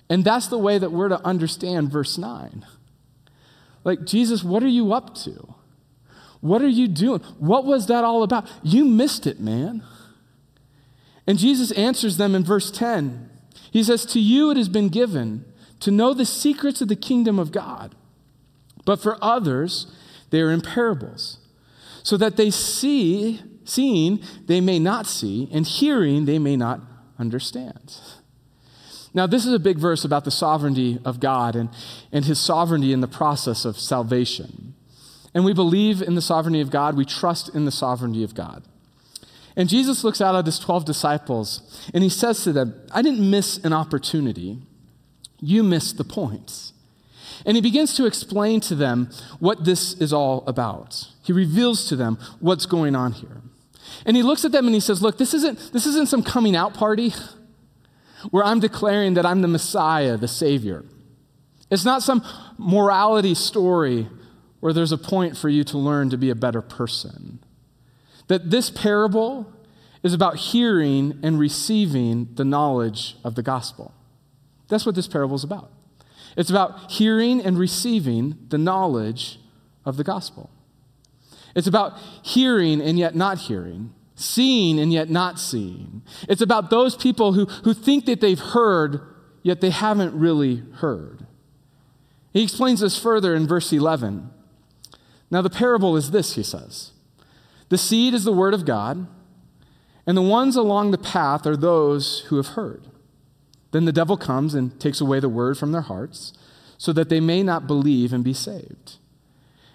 And 0.10 0.24
that's 0.24 0.48
the 0.48 0.58
way 0.58 0.78
that 0.78 0.92
we're 0.92 1.10
to 1.10 1.26
understand 1.26 1.92
verse 1.92 2.18
9. 2.18 2.66
Like, 3.84 4.06
Jesus, 4.06 4.44
what 4.44 4.64
are 4.64 4.68
you 4.68 4.94
up 4.94 5.16
to? 5.16 5.56
What 6.42 6.62
are 6.62 6.68
you 6.68 6.88
doing? 6.88 7.22
What 7.38 7.66
was 7.66 7.88
that 7.88 8.04
all 8.04 8.24
about? 8.24 8.50
You 8.64 8.84
missed 8.86 9.28
it, 9.28 9.40
man. 9.40 9.84
And 11.28 11.38
Jesus 11.38 11.72
answers 11.74 12.18
them 12.18 12.36
in 12.36 12.44
verse 12.44 12.72
10. 12.72 13.30
He 13.72 13.84
says, 13.84 14.06
To 14.08 14.20
you 14.20 14.52
it 14.52 14.58
has 14.58 14.70
been 14.70 14.90
given 14.90 15.46
to 15.80 15.92
know 15.92 16.14
the 16.14 16.26
secrets 16.26 16.82
of 16.82 16.88
the 16.88 16.96
kingdom 16.96 17.40
of 17.40 17.52
God. 17.52 17.96
But 18.86 19.02
for 19.02 19.18
others, 19.22 19.88
they 20.32 20.42
are 20.42 20.52
in 20.52 20.62
parables, 20.62 21.38
so 22.04 22.18
that 22.18 22.38
they 22.38 22.50
see, 22.50 23.42
seeing, 23.66 24.22
they 24.46 24.62
may 24.62 24.80
not 24.80 25.08
see, 25.08 25.50
and 25.52 25.66
hearing, 25.66 26.26
they 26.26 26.40
may 26.40 26.56
not 26.56 26.82
understand. 27.20 27.96
Now, 29.14 29.28
this 29.28 29.46
is 29.46 29.54
a 29.54 29.60
big 29.60 29.78
verse 29.78 30.06
about 30.06 30.24
the 30.24 30.32
sovereignty 30.32 31.00
of 31.04 31.20
God 31.20 31.56
and, 31.56 31.70
and 32.12 32.24
his 32.26 32.40
sovereignty 32.40 32.94
in 32.94 33.02
the 33.02 33.08
process 33.08 33.66
of 33.66 33.78
salvation. 33.78 34.74
And 35.34 35.44
we 35.44 35.54
believe 35.54 36.02
in 36.02 36.16
the 36.16 36.22
sovereignty 36.22 36.62
of 36.62 36.72
God, 36.72 36.96
we 36.96 37.06
trust 37.06 37.54
in 37.54 37.66
the 37.66 37.72
sovereignty 37.72 38.24
of 38.24 38.34
God. 38.34 38.64
And 39.56 39.68
Jesus 39.68 40.04
looks 40.04 40.22
out 40.22 40.36
at 40.36 40.46
his 40.46 40.60
12 40.60 40.86
disciples 40.86 41.90
and 41.94 42.04
he 42.04 42.10
says 42.10 42.44
to 42.46 42.54
them, 42.54 42.74
I 42.94 43.02
didn't 43.02 43.30
miss 43.30 43.58
an 43.58 43.74
opportunity 43.74 44.60
you 45.42 45.64
missed 45.64 45.98
the 45.98 46.04
point. 46.04 46.72
And 47.46 47.58
he 47.58 47.62
begins 47.62 47.96
to 47.96 48.06
explain 48.06 48.62
to 48.62 48.76
them 48.76 49.10
what 49.40 49.66
this 49.66 49.94
is 49.94 50.14
all 50.14 50.44
about. 50.46 51.08
He 51.24 51.34
reveals 51.34 51.90
to 51.90 51.96
them 51.96 52.20
what's 52.40 52.68
going 52.68 52.96
on 52.96 53.14
here. 53.14 53.42
And 54.06 54.16
he 54.16 54.24
looks 54.24 54.46
at 54.46 54.52
them 54.52 54.66
and 54.66 54.74
he 54.74 54.82
says, 54.82 55.02
Look, 55.02 55.18
this 55.18 55.34
isn't, 55.34 55.74
this 55.74 55.86
isn't 55.86 56.08
some 56.08 56.24
coming 56.24 56.56
out 56.56 56.74
party 56.74 57.14
where 58.30 58.44
I'm 58.44 58.60
declaring 58.60 59.16
that 59.16 59.26
I'm 59.26 59.42
the 59.42 59.48
Messiah, 59.48 60.18
the 60.18 60.28
Savior. 60.28 60.86
It's 61.70 61.86
not 61.86 62.04
some 62.04 62.24
morality 62.58 63.34
story 63.34 64.08
where 64.60 64.74
there's 64.74 64.92
a 64.92 64.98
point 64.98 65.38
for 65.38 65.50
you 65.50 65.64
to 65.64 65.78
learn 65.78 66.10
to 66.12 66.18
be 66.18 66.30
a 66.30 66.36
better 66.36 66.62
person. 66.62 67.40
That 68.28 68.52
this 68.52 68.70
parable 68.70 69.52
is 70.04 70.14
about 70.14 70.36
hearing 70.38 71.20
and 71.24 71.40
receiving 71.40 72.30
the 72.36 72.46
knowledge 72.46 73.16
of 73.24 73.36
the 73.36 73.44
gospel. 73.44 73.94
That's 74.68 74.86
what 74.86 74.96
this 74.96 75.08
parable 75.08 75.36
is 75.36 75.44
about. 75.44 75.72
It's 76.38 76.50
about 76.50 76.92
hearing 76.92 77.42
and 77.42 77.58
receiving 77.58 78.38
the 78.50 78.58
knowledge 78.58 79.40
of 79.86 79.98
the 79.98 80.04
gospel. 80.04 80.50
It's 81.56 81.68
about 81.68 81.98
hearing 82.22 82.82
and 82.82 82.98
yet 82.98 83.16
not 83.16 83.38
hearing, 83.38 83.94
seeing 84.16 84.80
and 84.80 84.92
yet 84.92 85.10
not 85.10 85.40
seeing. 85.40 86.02
It's 86.28 86.42
about 86.42 86.70
those 86.70 86.96
people 86.96 87.34
who, 87.34 87.46
who 87.46 87.74
think 87.74 88.06
that 88.06 88.22
they've 88.22 88.40
heard, 88.40 89.02
yet 89.44 89.62
they 89.62 89.70
haven't 89.70 90.14
really 90.14 90.64
heard. 90.76 91.26
He 92.34 92.44
explains 92.44 92.80
this 92.80 92.98
further 92.98 93.36
in 93.36 93.48
verse 93.48 93.72
11. 93.74 94.30
Now, 95.30 95.42
the 95.42 95.50
parable 95.50 95.96
is 95.98 96.12
this, 96.12 96.36
he 96.36 96.44
says 96.44 96.92
The 97.70 97.78
seed 97.78 98.14
is 98.14 98.24
the 98.24 98.34
word 98.34 98.54
of 98.54 98.66
God, 98.66 99.08
and 100.06 100.18
the 100.18 100.22
ones 100.22 100.56
along 100.56 100.92
the 100.92 100.98
path 100.98 101.46
are 101.46 101.58
those 101.58 102.22
who 102.28 102.38
have 102.38 102.48
heard. 102.48 102.88
Then 103.72 103.86
the 103.86 103.92
devil 103.94 104.18
comes 104.18 104.54
and 104.54 104.80
takes 104.80 105.00
away 105.00 105.20
the 105.20 105.30
word 105.30 105.58
from 105.58 105.72
their 105.72 105.82
hearts 105.82 106.34
so 106.78 106.92
that 106.94 107.10
they 107.10 107.20
may 107.20 107.44
not 107.44 107.68
believe 107.68 108.12
and 108.12 108.24
be 108.24 108.34
saved. 108.34 108.98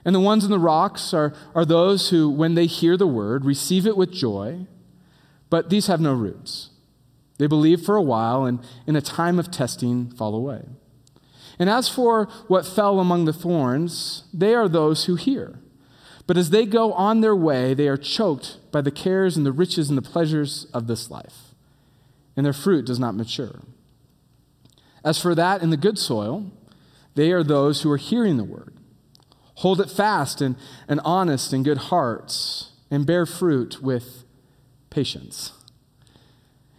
And 0.07 0.15
the 0.15 0.21
ones 0.21 0.45
in 0.45 0.51
the 0.53 0.59
rocks 0.59 1.13
are, 1.13 1.35
are 1.55 1.65
those 1.65 2.11
who, 2.11 2.31
when 2.31 2.55
they 2.55 2.67
hear 2.67 2.97
the 2.97 3.09
word, 3.09 3.45
receive 3.45 3.87
it 3.87 3.97
with 3.97 4.13
joy, 4.13 4.67
but 5.51 5.69
these 5.69 5.89
have 5.89 6.01
no 6.01 6.15
roots. 6.15 6.71
They 7.39 7.49
believe 7.49 7.83
for 7.83 7.97
a 7.97 8.03
while 8.03 8.45
and 8.45 8.61
in 8.87 8.95
a 8.95 9.01
time 9.01 9.39
of 9.41 9.51
testing 9.51 10.11
fall 10.13 10.37
away. 10.37 10.63
And 11.59 11.69
as 11.69 11.89
for 11.89 12.27
what 12.47 12.65
fell 12.65 13.01
among 13.01 13.25
the 13.25 13.33
thorns, 13.33 14.25
they 14.33 14.55
are 14.55 14.69
those 14.69 15.07
who 15.07 15.17
hear. 15.17 15.59
But 16.29 16.37
as 16.37 16.51
they 16.51 16.67
go 16.67 16.93
on 16.93 17.21
their 17.21 17.37
way, 17.37 17.75
they 17.75 17.89
are 17.89 17.97
choked 17.97 18.59
by 18.71 18.83
the 18.83 18.93
cares 18.93 19.37
and 19.37 19.45
the 19.45 19.53
riches 19.53 19.89
and 19.89 19.99
the 19.99 20.03
pleasures 20.03 20.67
of 20.73 20.87
this 20.87 21.11
life, 21.11 21.55
and 22.37 22.47
their 22.47 22.53
fruit 22.53 22.87
does 22.87 23.01
not 23.01 23.17
mature. 23.17 23.61
As 25.05 25.21
for 25.21 25.35
that 25.35 25.63
in 25.63 25.71
the 25.71 25.77
good 25.77 25.99
soil, 25.99 26.53
they 27.17 27.33
are 27.33 27.43
those 27.43 27.83
who 27.83 27.91
are 27.91 27.97
hearing 27.97 28.37
the 28.37 28.45
word, 28.45 28.76
hold 29.57 29.81
it 29.81 29.91
fast 29.91 30.41
and, 30.41 30.57
and 30.89 31.01
honest 31.05 31.53
and 31.53 31.65
good 31.65 31.79
hearts, 31.79 32.71
and 32.91 33.07
bear 33.07 33.27
fruit 33.27 33.83
with 33.83 34.25
patience. 34.91 35.53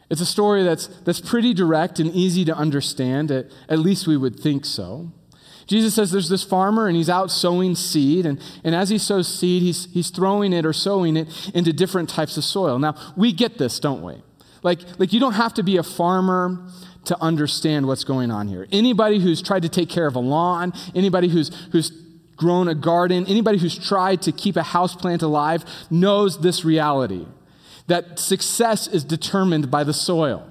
It's 0.10 0.22
a 0.22 0.26
story 0.26 0.64
that's, 0.64 0.88
that's 1.04 1.20
pretty 1.20 1.54
direct 1.54 2.00
and 2.00 2.10
easy 2.14 2.46
to 2.46 2.56
understand, 2.56 3.30
at, 3.30 3.48
at 3.68 3.80
least 3.80 4.08
we 4.08 4.16
would 4.16 4.40
think 4.40 4.64
so. 4.66 5.12
Jesus 5.66 5.96
says 5.96 6.12
there's 6.12 6.30
this 6.30 6.44
farmer 6.44 6.88
and 6.88 6.96
he's 6.96 7.10
out 7.10 7.30
sowing 7.30 7.76
seed, 7.76 8.26
and, 8.26 8.42
and 8.64 8.74
as 8.74 8.90
he 8.90 8.98
sows 8.98 9.28
seed, 9.28 9.62
he's, 9.62 9.92
he's 9.92 10.10
throwing 10.10 10.54
it 10.54 10.66
or 10.66 10.72
sowing 10.72 11.18
it 11.18 11.28
into 11.54 11.74
different 11.74 12.10
types 12.10 12.38
of 12.38 12.46
soil. 12.46 12.80
Now, 12.80 12.96
we 13.18 13.34
get 13.34 13.58
this, 13.58 13.80
don't 13.80 14.02
we? 14.02 14.16
Like, 14.64 14.80
like 14.98 15.12
you 15.12 15.20
don't 15.20 15.34
have 15.34 15.54
to 15.56 15.64
be 15.64 15.76
a 15.76 15.84
farmer 15.84 16.70
to 17.06 17.22
understand 17.22 17.86
what's 17.86 18.06
going 18.06 18.32
on 18.32 18.48
here. 18.48 18.66
Anybody 18.72 19.20
who's 19.20 19.42
tried 19.42 19.64
to 19.64 19.70
take 19.70 19.90
care 19.90 20.08
of 20.08 20.16
a 20.16 20.20
lawn, 20.20 20.74
anybody 20.96 21.28
who's, 21.28 21.52
who's 21.72 21.92
grown 22.38 22.68
a 22.68 22.76
garden, 22.76 23.26
anybody 23.28 23.58
who's 23.58 23.78
tried 23.78 24.22
to 24.22 24.32
keep 24.32 24.56
a 24.56 24.64
house 24.64 24.96
plant 24.96 25.22
alive 25.22 25.66
knows 25.90 26.42
this 26.42 26.64
reality 26.64 27.26
that 27.88 28.20
success 28.20 28.88
is 28.88 29.04
determined 29.04 29.72
by 29.72 29.84
the 29.84 29.94
soil. 29.94 30.48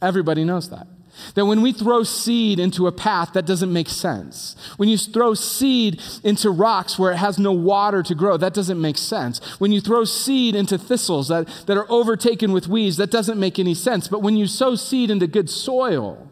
Everybody 0.00 0.44
knows 0.44 0.68
that. 0.70 0.86
That 1.34 1.46
when 1.46 1.62
we 1.62 1.72
throw 1.72 2.02
seed 2.02 2.58
into 2.58 2.86
a 2.86 2.92
path, 2.92 3.34
that 3.34 3.46
doesn't 3.46 3.72
make 3.72 3.88
sense. 3.88 4.56
When 4.78 4.88
you 4.88 4.98
throw 4.98 5.34
seed 5.34 6.00
into 6.24 6.50
rocks 6.50 6.98
where 6.98 7.12
it 7.12 7.18
has 7.18 7.38
no 7.38 7.52
water 7.52 8.02
to 8.02 8.14
grow, 8.14 8.36
that 8.38 8.54
doesn't 8.54 8.80
make 8.80 8.98
sense. 8.98 9.38
When 9.60 9.72
you 9.72 9.80
throw 9.80 10.04
seed 10.04 10.54
into 10.56 10.78
thistles 10.78 11.28
that, 11.28 11.46
that 11.66 11.76
are 11.76 11.90
overtaken 11.90 12.50
with 12.52 12.66
weeds, 12.66 12.96
that 12.96 13.10
doesn't 13.10 13.38
make 13.38 13.58
any 13.58 13.74
sense. 13.74 14.08
But 14.08 14.22
when 14.22 14.36
you 14.36 14.46
sow 14.46 14.74
seed 14.74 15.10
into 15.10 15.26
good 15.26 15.50
soil, 15.50 16.28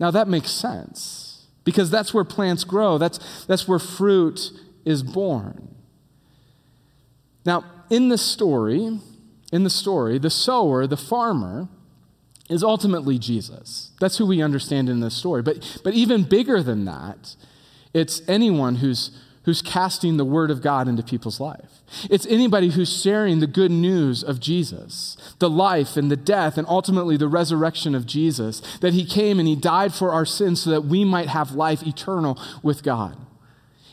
now 0.00 0.10
that 0.10 0.26
makes 0.26 0.50
sense 0.50 1.25
because 1.66 1.90
that's 1.90 2.14
where 2.14 2.24
plants 2.24 2.64
grow, 2.64 2.96
that's, 2.96 3.44
that's 3.44 3.68
where 3.68 3.80
fruit 3.80 4.52
is 4.86 5.02
born. 5.02 5.74
Now, 7.44 7.64
in 7.90 8.08
the 8.08 8.16
story, 8.16 9.00
in 9.52 9.64
the 9.64 9.70
story, 9.70 10.18
the 10.18 10.30
sower, 10.30 10.86
the 10.86 10.96
farmer, 10.96 11.68
is 12.48 12.62
ultimately 12.62 13.18
Jesus. 13.18 13.90
That's 14.00 14.16
who 14.16 14.26
we 14.26 14.40
understand 14.40 14.88
in 14.88 15.00
this 15.00 15.16
story. 15.16 15.42
But, 15.42 15.80
but 15.82 15.92
even 15.94 16.22
bigger 16.22 16.62
than 16.62 16.84
that, 16.84 17.34
it's 17.92 18.22
anyone 18.28 18.76
who's, 18.76 19.10
who's 19.46 19.62
casting 19.62 20.16
the 20.16 20.24
word 20.24 20.50
of 20.50 20.60
God 20.60 20.88
into 20.88 21.02
people's 21.02 21.40
life. 21.40 21.82
It's 22.10 22.26
anybody 22.26 22.70
who's 22.70 23.00
sharing 23.00 23.38
the 23.38 23.46
good 23.46 23.70
news 23.70 24.22
of 24.22 24.40
Jesus, 24.40 25.16
the 25.38 25.48
life 25.48 25.96
and 25.96 26.10
the 26.10 26.16
death, 26.16 26.58
and 26.58 26.66
ultimately 26.68 27.16
the 27.16 27.28
resurrection 27.28 27.94
of 27.94 28.06
Jesus, 28.06 28.60
that 28.80 28.92
he 28.92 29.06
came 29.06 29.38
and 29.38 29.48
he 29.48 29.54
died 29.54 29.94
for 29.94 30.10
our 30.12 30.26
sins 30.26 30.62
so 30.62 30.70
that 30.70 30.84
we 30.84 31.04
might 31.04 31.28
have 31.28 31.52
life 31.52 31.86
eternal 31.86 32.38
with 32.62 32.82
God. 32.82 33.16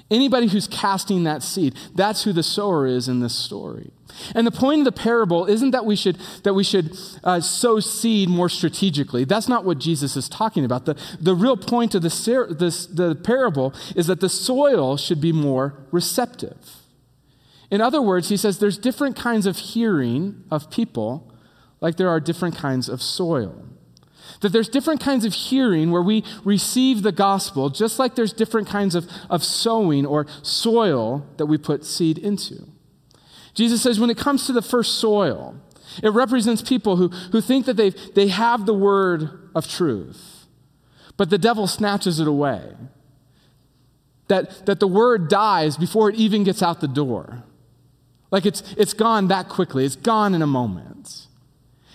Anybody 0.10 0.48
who's 0.48 0.68
casting 0.68 1.24
that 1.24 1.44
seed, 1.44 1.76
that's 1.94 2.24
who 2.24 2.34
the 2.34 2.44
sower 2.44 2.88
is 2.88 3.08
in 3.08 3.20
this 3.20 3.36
story. 3.36 3.92
And 4.36 4.46
the 4.46 4.52
point 4.52 4.80
of 4.80 4.86
the 4.86 4.92
parable 4.92 5.46
isn't 5.46 5.72
that 5.72 5.86
we 5.86 5.96
should, 5.96 6.18
that 6.44 6.54
we 6.54 6.64
should 6.64 6.98
uh, 7.24 7.42
sow 7.42 7.80
seed 7.80 8.30
more 8.30 8.50
strategically. 8.50 9.24
That's 9.24 9.50
not 9.50 9.66
what 9.66 9.80
Jesus 9.80 10.16
is 10.16 10.30
talking 10.30 10.66
about. 10.66 10.86
The, 10.86 10.96
the 11.20 11.36
real 11.36 11.58
point 11.58 11.96
of 11.96 12.02
the, 12.02 12.10
ser- 12.10 12.54
the 12.54 13.20
parable 13.24 13.74
is 13.96 14.08
that 14.08 14.20
the 14.20 14.30
soil 14.30 14.98
should 14.98 15.22
be 15.22 15.32
more 15.32 15.86
receptive. 15.92 16.58
In 17.72 17.82
other 17.82 18.02
words, 18.02 18.30
he 18.30 18.38
says 18.38 18.60
there's 18.60 18.78
different 18.78 19.16
kinds 19.16 19.46
of 19.46 19.58
hearing 19.58 20.44
of 20.52 20.70
people, 20.70 21.34
like 21.82 21.98
there 21.98 22.10
are 22.10 22.20
different 22.20 22.56
kinds 22.56 22.88
of 22.88 23.02
soil. 23.02 23.66
That 24.42 24.50
there's 24.50 24.70
different 24.70 25.02
kinds 25.02 25.26
of 25.26 25.34
hearing 25.34 25.90
where 25.90 26.02
we 26.02 26.24
receive 26.44 27.02
the 27.02 27.12
gospel, 27.12 27.70
just 27.70 27.98
like 27.98 28.16
there's 28.16 28.34
different 28.34 28.68
kinds 28.68 28.94
of, 28.94 29.10
of 29.30 29.44
sowing 29.44 30.06
or 30.06 30.28
soil 30.44 31.26
that 31.38 31.46
we 31.46 31.58
put 31.58 31.84
seed 31.86 32.18
into. 32.18 32.68
Jesus 33.54 33.82
says 33.82 34.00
when 34.00 34.10
it 34.10 34.18
comes 34.18 34.46
to 34.48 34.54
the 34.54 34.62
first 34.62 35.00
soil, 35.00 35.56
it 36.02 36.10
represents 36.10 36.62
people 36.62 36.96
who, 36.96 37.10
who 37.10 37.42
think 37.42 37.66
that 37.66 37.78
they 37.78 37.92
they 37.92 38.28
have 38.30 38.66
the 38.66 38.74
word 38.74 39.50
of 39.54 39.68
truth, 39.68 40.48
but 41.18 41.30
the 41.30 41.38
devil 41.38 41.68
snatches 41.68 42.20
it 42.20 42.28
away. 42.28 42.76
That, 44.30 44.66
that 44.66 44.80
the 44.80 44.88
word 44.88 45.28
dies 45.28 45.78
before 45.78 46.10
it 46.10 46.16
even 46.16 46.44
gets 46.44 46.64
out 46.64 46.80
the 46.80 46.88
door. 46.88 47.44
Like 48.32 48.46
it's, 48.46 48.64
it's 48.78 48.94
gone 48.94 49.28
that 49.28 49.50
quickly, 49.50 49.86
it's 49.86 49.98
gone 49.98 50.34
in 50.34 50.42
a 50.42 50.48
moment. 50.48 51.28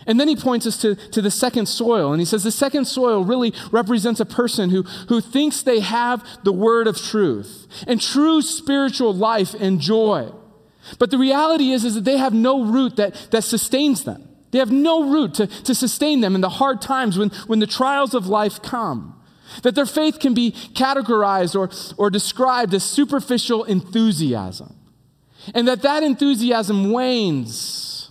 And 0.06 0.20
then 0.20 0.28
he 0.28 0.36
points 0.36 0.66
us 0.66 0.76
to, 0.82 0.94
to 0.94 1.20
the 1.20 1.30
second 1.30 1.66
soil, 1.66 2.12
and 2.12 2.20
he 2.20 2.24
says 2.24 2.44
the 2.44 2.52
second 2.52 2.84
soil 2.84 3.24
really 3.24 3.52
represents 3.72 4.20
a 4.20 4.26
person 4.26 4.70
who, 4.70 4.82
who 5.08 5.20
thinks 5.20 5.62
they 5.62 5.80
have 5.80 6.24
the 6.44 6.52
word 6.52 6.86
of 6.86 6.96
truth 6.96 7.66
and 7.86 8.00
true 8.00 8.40
spiritual 8.40 9.12
life 9.12 9.54
and 9.54 9.80
joy. 9.80 10.30
But 10.98 11.10
the 11.10 11.18
reality 11.18 11.70
is, 11.70 11.84
is 11.84 11.94
that 11.94 12.04
they 12.04 12.16
have 12.16 12.32
no 12.32 12.64
root 12.64 12.96
that, 12.96 13.14
that 13.30 13.44
sustains 13.44 14.04
them. 14.04 14.28
They 14.50 14.58
have 14.58 14.70
no 14.70 15.10
root 15.10 15.34
to, 15.34 15.46
to 15.46 15.74
sustain 15.74 16.20
them 16.20 16.34
in 16.34 16.40
the 16.40 16.48
hard 16.48 16.80
times 16.80 17.18
when, 17.18 17.30
when 17.46 17.58
the 17.58 17.66
trials 17.66 18.14
of 18.14 18.26
life 18.26 18.62
come. 18.62 19.14
That 19.62 19.74
their 19.74 19.86
faith 19.86 20.18
can 20.18 20.34
be 20.34 20.52
categorized 20.52 21.54
or, 21.54 21.70
or 22.02 22.10
described 22.10 22.74
as 22.74 22.84
superficial 22.84 23.64
enthusiasm. 23.64 24.74
And 25.54 25.66
that 25.68 25.82
that 25.82 26.02
enthusiasm 26.02 26.92
wanes 26.92 28.10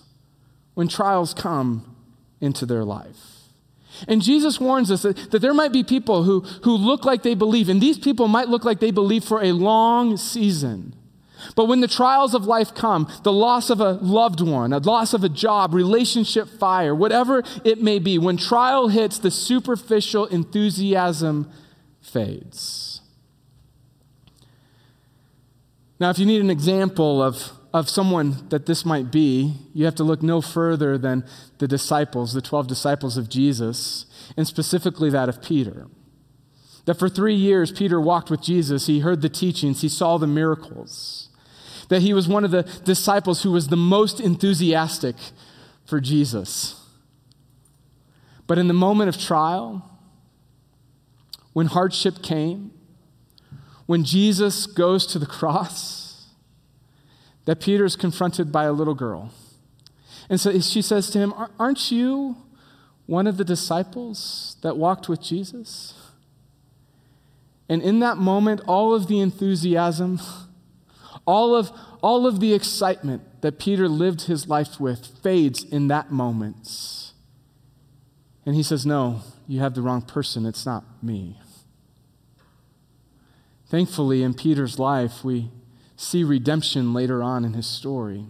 when 0.74 0.88
trials 0.88 1.34
come 1.34 1.96
into 2.42 2.66
their 2.66 2.84
life. 2.84 3.38
And 4.08 4.22
Jesus 4.22 4.60
warns 4.60 4.92
us 4.92 5.02
that, 5.04 5.32
that 5.32 5.40
there 5.40 5.54
might 5.54 5.72
be 5.72 5.84
people 5.84 6.24
who, 6.24 6.42
who 6.64 6.76
look 6.76 7.04
like 7.04 7.24
they 7.24 7.34
believe, 7.34 7.70
and 7.70 7.82
these 7.82 7.98
people 7.98 8.28
might 8.28 8.48
look 8.48 8.64
like 8.64 8.80
they 8.80 8.92
believe 8.92 9.24
for 9.24 9.42
a 9.42 9.54
long 9.54 10.18
season. 10.18 10.94
But 11.56 11.66
when 11.66 11.82
the 11.82 11.88
trials 11.88 12.34
of 12.34 12.46
life 12.46 12.74
come, 12.74 13.12
the 13.24 13.32
loss 13.32 13.70
of 13.70 13.80
a 13.80 13.92
loved 13.94 14.42
one, 14.42 14.74
a 14.74 14.80
loss 14.80 15.14
of 15.14 15.24
a 15.24 15.30
job, 15.30 15.74
relationship 15.74 16.48
fire, 16.48 16.94
whatever 16.94 17.44
it 17.64 17.82
may 17.82 18.00
be, 18.00 18.18
when 18.18 18.38
trial 18.38 18.88
hits, 18.88 19.20
the 19.20 19.32
superficial 19.32 20.26
enthusiasm 20.26 21.52
fades. 22.02 23.02
Now, 26.00 26.10
if 26.12 26.20
you 26.20 26.26
need 26.26 26.42
an 26.42 26.52
example 26.52 27.24
of, 27.24 27.52
of 27.74 27.90
someone 27.90 28.48
that 28.50 28.66
this 28.68 28.86
might 28.86 29.12
be, 29.12 29.56
you 29.74 29.86
have 29.86 29.96
to 29.96 30.04
look 30.04 30.22
no 30.22 30.42
further 30.42 30.98
than 30.98 31.26
the 31.58 31.68
disciples, 31.68 32.34
the 32.34 32.42
12 32.42 32.68
disciples 32.68 33.18
of 33.18 33.30
Jesus, 33.30 34.06
and 34.36 34.48
specifically 34.48 35.10
that 35.10 35.28
of 35.28 35.42
Peter. 35.42 35.88
That 36.88 36.98
for 36.98 37.08
three 37.08 37.36
years, 37.36 37.72
Peter 37.72 38.02
walked 38.02 38.32
with 38.32 38.42
Jesus. 38.42 38.88
He 38.88 39.00
heard 39.00 39.22
the 39.22 39.30
teachings, 39.30 39.82
he 39.82 39.90
saw 39.90 40.18
the 40.18 40.28
miracles 40.28 41.28
that 41.90 42.02
he 42.02 42.14
was 42.14 42.28
one 42.28 42.44
of 42.44 42.52
the 42.52 42.64
disciples 42.84 43.44
who 43.44 43.52
was 43.52 43.68
the 43.68 43.78
most 43.78 44.20
enthusiastic 44.20 45.16
for 45.86 46.00
Jesus. 46.00 46.82
But 48.46 48.58
in 48.58 48.68
the 48.68 48.74
moment 48.74 49.10
of 49.10 49.20
trial, 49.20 49.90
when 51.54 51.68
hardship 51.68 52.22
came, 52.22 52.72
when 53.86 54.04
Jesus 54.04 54.66
goes 54.66 55.06
to 55.08 55.20
the 55.20 55.26
cross, 55.26 56.28
that 57.46 57.62
Peter 57.62 57.86
is 57.86 57.96
confronted 57.96 58.52
by 58.52 58.66
a 58.66 58.74
little 58.74 58.96
girl. 58.96 59.32
And 60.30 60.40
so 60.40 60.60
she 60.60 60.82
says 60.82 61.10
to 61.12 61.20
him, 61.20 61.34
Aren't 61.58 61.90
you 61.90 62.36
one 63.06 63.28
of 63.28 63.38
the 63.38 63.46
disciples 63.46 64.58
that 64.62 64.76
walked 64.76 65.08
with 65.08 65.22
Jesus? 65.22 65.94
And 67.70 67.82
in 67.82 68.00
that 68.00 68.18
moment, 68.18 68.62
all 68.66 68.94
of 68.94 69.08
the 69.08 69.20
enthusiasm, 69.20 70.20
all 71.26 71.56
of, 71.56 71.72
all 72.02 72.26
of 72.26 72.40
the 72.40 72.54
excitement 72.54 73.42
that 73.42 73.60
Peter 73.60 73.88
lived 73.90 74.24
his 74.24 74.48
life 74.48 74.80
with 74.80 75.06
fades 75.22 75.64
in 75.64 75.88
that 75.90 76.12
moment. 76.12 77.12
And 78.46 78.56
he 78.56 78.64
says, 78.64 78.86
No, 78.86 79.22
you 79.48 79.60
have 79.60 79.76
the 79.76 79.82
wrong 79.82 80.02
person. 80.02 80.46
It's 80.46 80.66
not 80.66 80.86
me. 81.04 81.40
Thankfully, 83.70 84.24
in 84.24 84.34
Peter's 84.34 84.80
life, 84.80 85.24
we 85.26 85.52
see 85.98 86.24
redemption 86.24 86.94
later 86.94 87.22
on 87.22 87.44
in 87.44 87.54
his 87.54 87.68
story 87.68 88.26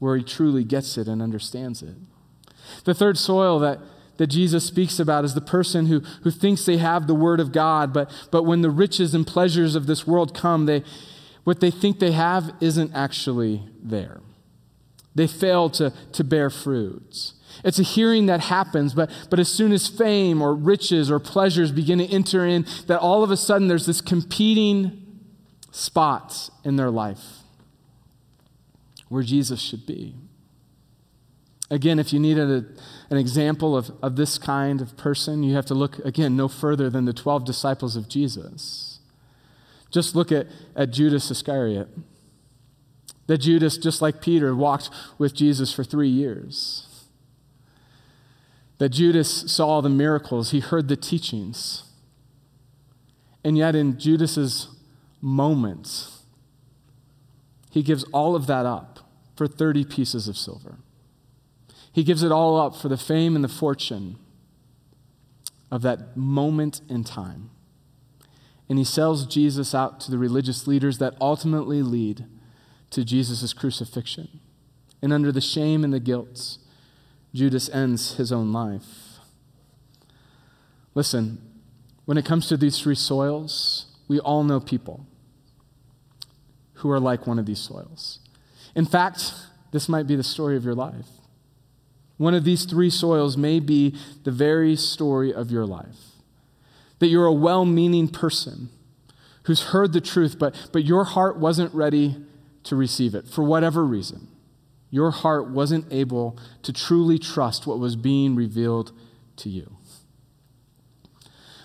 where 0.00 0.16
he 0.16 0.24
truly 0.24 0.64
gets 0.64 0.98
it 0.98 1.06
and 1.06 1.22
understands 1.22 1.82
it. 1.82 1.94
The 2.84 2.94
third 2.94 3.16
soil 3.16 3.58
that, 3.60 3.78
that 4.16 4.28
Jesus 4.28 4.64
speaks 4.64 4.98
about 4.98 5.24
is 5.24 5.34
the 5.34 5.40
person 5.40 5.86
who, 5.86 6.00
who 6.22 6.30
thinks 6.30 6.64
they 6.64 6.76
have 6.76 7.06
the 7.06 7.14
word 7.14 7.40
of 7.40 7.52
God, 7.52 7.92
but, 7.92 8.10
but 8.30 8.44
when 8.44 8.62
the 8.62 8.70
riches 8.70 9.14
and 9.14 9.26
pleasures 9.26 9.74
of 9.74 9.86
this 9.86 10.06
world 10.06 10.34
come, 10.34 10.66
they, 10.66 10.82
what 11.44 11.60
they 11.60 11.70
think 11.70 11.98
they 11.98 12.12
have 12.12 12.52
isn't 12.60 12.94
actually 12.94 13.62
there. 13.82 14.20
They 15.14 15.26
fail 15.26 15.70
to, 15.70 15.92
to 16.12 16.24
bear 16.24 16.50
fruits. 16.50 17.34
It's 17.64 17.78
a 17.78 17.84
hearing 17.84 18.26
that 18.26 18.40
happens, 18.40 18.94
but, 18.94 19.10
but 19.30 19.38
as 19.38 19.48
soon 19.48 19.72
as 19.72 19.86
fame 19.86 20.42
or 20.42 20.54
riches 20.54 21.10
or 21.10 21.20
pleasures 21.20 21.70
begin 21.70 21.98
to 21.98 22.06
enter 22.06 22.44
in, 22.44 22.66
that 22.86 22.98
all 22.98 23.22
of 23.22 23.30
a 23.30 23.36
sudden 23.36 23.68
there's 23.68 23.86
this 23.86 24.00
competing 24.00 25.00
spots 25.70 26.50
in 26.64 26.76
their 26.76 26.90
life 26.90 27.42
where 29.08 29.22
Jesus 29.22 29.60
should 29.60 29.86
be. 29.86 30.14
Again, 31.70 31.98
if 31.98 32.12
you 32.12 32.18
needed 32.18 32.50
a, 32.50 32.64
an 33.10 33.18
example 33.18 33.76
of, 33.76 33.90
of 34.02 34.16
this 34.16 34.38
kind 34.38 34.80
of 34.80 34.96
person, 34.96 35.42
you 35.42 35.54
have 35.54 35.66
to 35.66 35.74
look, 35.74 35.98
again, 36.00 36.36
no 36.36 36.48
further 36.48 36.88
than 36.88 37.04
the 37.04 37.12
12 37.12 37.44
disciples 37.44 37.96
of 37.96 38.08
Jesus. 38.08 39.00
Just 39.90 40.14
look 40.14 40.32
at, 40.32 40.46
at 40.74 40.90
Judas 40.90 41.30
Iscariot. 41.30 41.88
That 43.26 43.38
Judas, 43.38 43.78
just 43.78 44.02
like 44.02 44.20
Peter, 44.20 44.54
walked 44.54 44.90
with 45.18 45.34
Jesus 45.34 45.72
for 45.72 45.84
three 45.84 46.08
years. 46.08 46.86
That 48.78 48.90
Judas 48.90 49.50
saw 49.52 49.80
the 49.80 49.88
miracles, 49.88 50.50
he 50.50 50.60
heard 50.60 50.88
the 50.88 50.96
teachings. 50.96 51.84
And 53.44 53.56
yet, 53.56 53.76
in 53.76 53.98
Judas's 53.98 54.68
moments, 55.20 56.22
he 57.70 57.82
gives 57.82 58.04
all 58.04 58.34
of 58.34 58.46
that 58.46 58.66
up 58.66 59.00
for 59.36 59.46
30 59.46 59.84
pieces 59.84 60.28
of 60.28 60.36
silver. 60.36 60.76
He 61.94 62.02
gives 62.02 62.24
it 62.24 62.32
all 62.32 62.60
up 62.60 62.74
for 62.74 62.88
the 62.88 62.96
fame 62.96 63.36
and 63.36 63.44
the 63.44 63.48
fortune 63.48 64.16
of 65.70 65.82
that 65.82 66.16
moment 66.16 66.80
in 66.88 67.04
time. 67.04 67.50
And 68.68 68.78
he 68.78 68.84
sells 68.84 69.26
Jesus 69.26 69.76
out 69.76 70.00
to 70.00 70.10
the 70.10 70.18
religious 70.18 70.66
leaders 70.66 70.98
that 70.98 71.14
ultimately 71.20 71.82
lead 71.82 72.24
to 72.90 73.04
Jesus' 73.04 73.52
crucifixion. 73.52 74.40
And 75.00 75.12
under 75.12 75.30
the 75.30 75.40
shame 75.40 75.84
and 75.84 75.92
the 75.92 76.00
guilt, 76.00 76.58
Judas 77.32 77.68
ends 77.68 78.16
his 78.16 78.32
own 78.32 78.52
life. 78.52 79.20
Listen, 80.96 81.38
when 82.06 82.18
it 82.18 82.24
comes 82.24 82.48
to 82.48 82.56
these 82.56 82.80
three 82.80 82.96
soils, 82.96 83.86
we 84.08 84.18
all 84.18 84.42
know 84.42 84.58
people 84.58 85.06
who 86.74 86.90
are 86.90 87.00
like 87.00 87.28
one 87.28 87.38
of 87.38 87.46
these 87.46 87.60
soils. 87.60 88.18
In 88.74 88.84
fact, 88.84 89.32
this 89.70 89.88
might 89.88 90.08
be 90.08 90.16
the 90.16 90.24
story 90.24 90.56
of 90.56 90.64
your 90.64 90.74
life. 90.74 91.06
One 92.16 92.34
of 92.34 92.44
these 92.44 92.64
three 92.64 92.90
soils 92.90 93.36
may 93.36 93.60
be 93.60 93.96
the 94.22 94.30
very 94.30 94.76
story 94.76 95.32
of 95.32 95.50
your 95.50 95.66
life. 95.66 96.12
That 97.00 97.08
you're 97.08 97.26
a 97.26 97.32
well 97.32 97.64
meaning 97.64 98.08
person 98.08 98.68
who's 99.44 99.64
heard 99.64 99.92
the 99.92 100.00
truth, 100.00 100.38
but, 100.38 100.70
but 100.72 100.84
your 100.84 101.04
heart 101.04 101.38
wasn't 101.38 101.74
ready 101.74 102.16
to 102.64 102.76
receive 102.76 103.14
it 103.14 103.26
for 103.26 103.44
whatever 103.44 103.84
reason. 103.84 104.28
Your 104.90 105.10
heart 105.10 105.50
wasn't 105.50 105.92
able 105.92 106.38
to 106.62 106.72
truly 106.72 107.18
trust 107.18 107.66
what 107.66 107.78
was 107.78 107.96
being 107.96 108.36
revealed 108.36 108.92
to 109.36 109.48
you. 109.48 109.76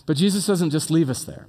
But 0.06 0.18
Jesus 0.18 0.48
doesn't 0.48 0.72
just 0.72 0.90
leave 0.90 1.10
us 1.10 1.24
there, 1.24 1.46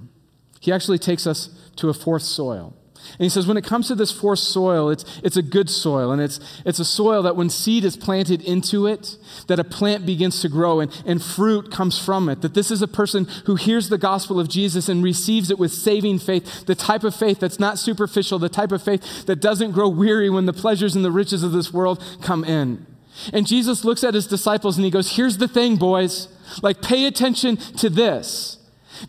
He 0.59 0.71
actually 0.71 0.99
takes 0.99 1.25
us 1.25 1.49
to 1.77 1.89
a 1.89 1.93
fourth 1.93 2.23
soil. 2.23 2.75
And 3.13 3.21
he 3.21 3.29
says, 3.29 3.47
when 3.47 3.57
it 3.57 3.63
comes 3.63 3.87
to 3.87 3.95
this 3.95 4.11
fourth 4.11 4.39
soil, 4.39 4.89
it's, 4.89 5.05
it's 5.23 5.37
a 5.37 5.41
good 5.41 5.69
soil. 5.69 6.11
And 6.11 6.21
it's, 6.21 6.39
it's 6.65 6.79
a 6.79 6.85
soil 6.85 7.23
that 7.23 7.35
when 7.35 7.49
seed 7.49 7.83
is 7.83 7.97
planted 7.97 8.41
into 8.41 8.87
it, 8.87 9.17
that 9.47 9.59
a 9.59 9.63
plant 9.63 10.05
begins 10.05 10.41
to 10.41 10.49
grow 10.49 10.79
and, 10.79 11.03
and 11.05 11.21
fruit 11.21 11.71
comes 11.71 12.03
from 12.03 12.29
it. 12.29 12.41
That 12.41 12.53
this 12.53 12.71
is 12.71 12.81
a 12.81 12.87
person 12.87 13.27
who 13.45 13.55
hears 13.55 13.89
the 13.89 13.97
gospel 13.97 14.39
of 14.39 14.49
Jesus 14.49 14.89
and 14.89 15.03
receives 15.03 15.51
it 15.51 15.59
with 15.59 15.71
saving 15.71 16.19
faith, 16.19 16.65
the 16.65 16.75
type 16.75 17.03
of 17.03 17.15
faith 17.15 17.39
that's 17.39 17.59
not 17.59 17.77
superficial, 17.77 18.39
the 18.39 18.49
type 18.49 18.71
of 18.71 18.81
faith 18.81 19.25
that 19.25 19.41
doesn't 19.41 19.71
grow 19.71 19.89
weary 19.89 20.29
when 20.29 20.45
the 20.45 20.53
pleasures 20.53 20.95
and 20.95 21.03
the 21.03 21.11
riches 21.11 21.43
of 21.43 21.51
this 21.51 21.73
world 21.73 22.03
come 22.21 22.43
in. 22.43 22.85
And 23.33 23.45
Jesus 23.45 23.83
looks 23.83 24.03
at 24.03 24.13
his 24.13 24.25
disciples 24.27 24.77
and 24.77 24.85
he 24.85 24.91
goes, 24.91 25.15
Here's 25.15 25.37
the 25.37 25.47
thing, 25.47 25.75
boys. 25.75 26.27
Like, 26.61 26.81
pay 26.81 27.05
attention 27.05 27.57
to 27.57 27.89
this 27.89 28.57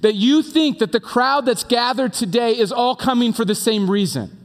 that 0.00 0.14
you 0.14 0.42
think 0.42 0.78
that 0.78 0.92
the 0.92 1.00
crowd 1.00 1.46
that's 1.46 1.64
gathered 1.64 2.12
today 2.12 2.56
is 2.56 2.72
all 2.72 2.96
coming 2.96 3.32
for 3.32 3.44
the 3.44 3.54
same 3.54 3.90
reason. 3.90 4.38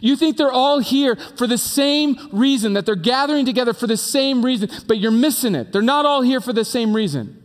You 0.00 0.16
think 0.16 0.36
they're 0.36 0.50
all 0.50 0.78
here 0.78 1.16
for 1.16 1.46
the 1.46 1.58
same 1.58 2.16
reason, 2.32 2.72
that 2.72 2.86
they're 2.86 2.96
gathering 2.96 3.44
together 3.44 3.74
for 3.74 3.86
the 3.86 3.96
same 3.96 4.44
reason, 4.44 4.70
but 4.86 4.98
you're 4.98 5.10
missing 5.10 5.54
it. 5.54 5.72
They're 5.72 5.82
not 5.82 6.06
all 6.06 6.22
here 6.22 6.40
for 6.40 6.52
the 6.52 6.64
same 6.64 6.94
reason. 6.94 7.42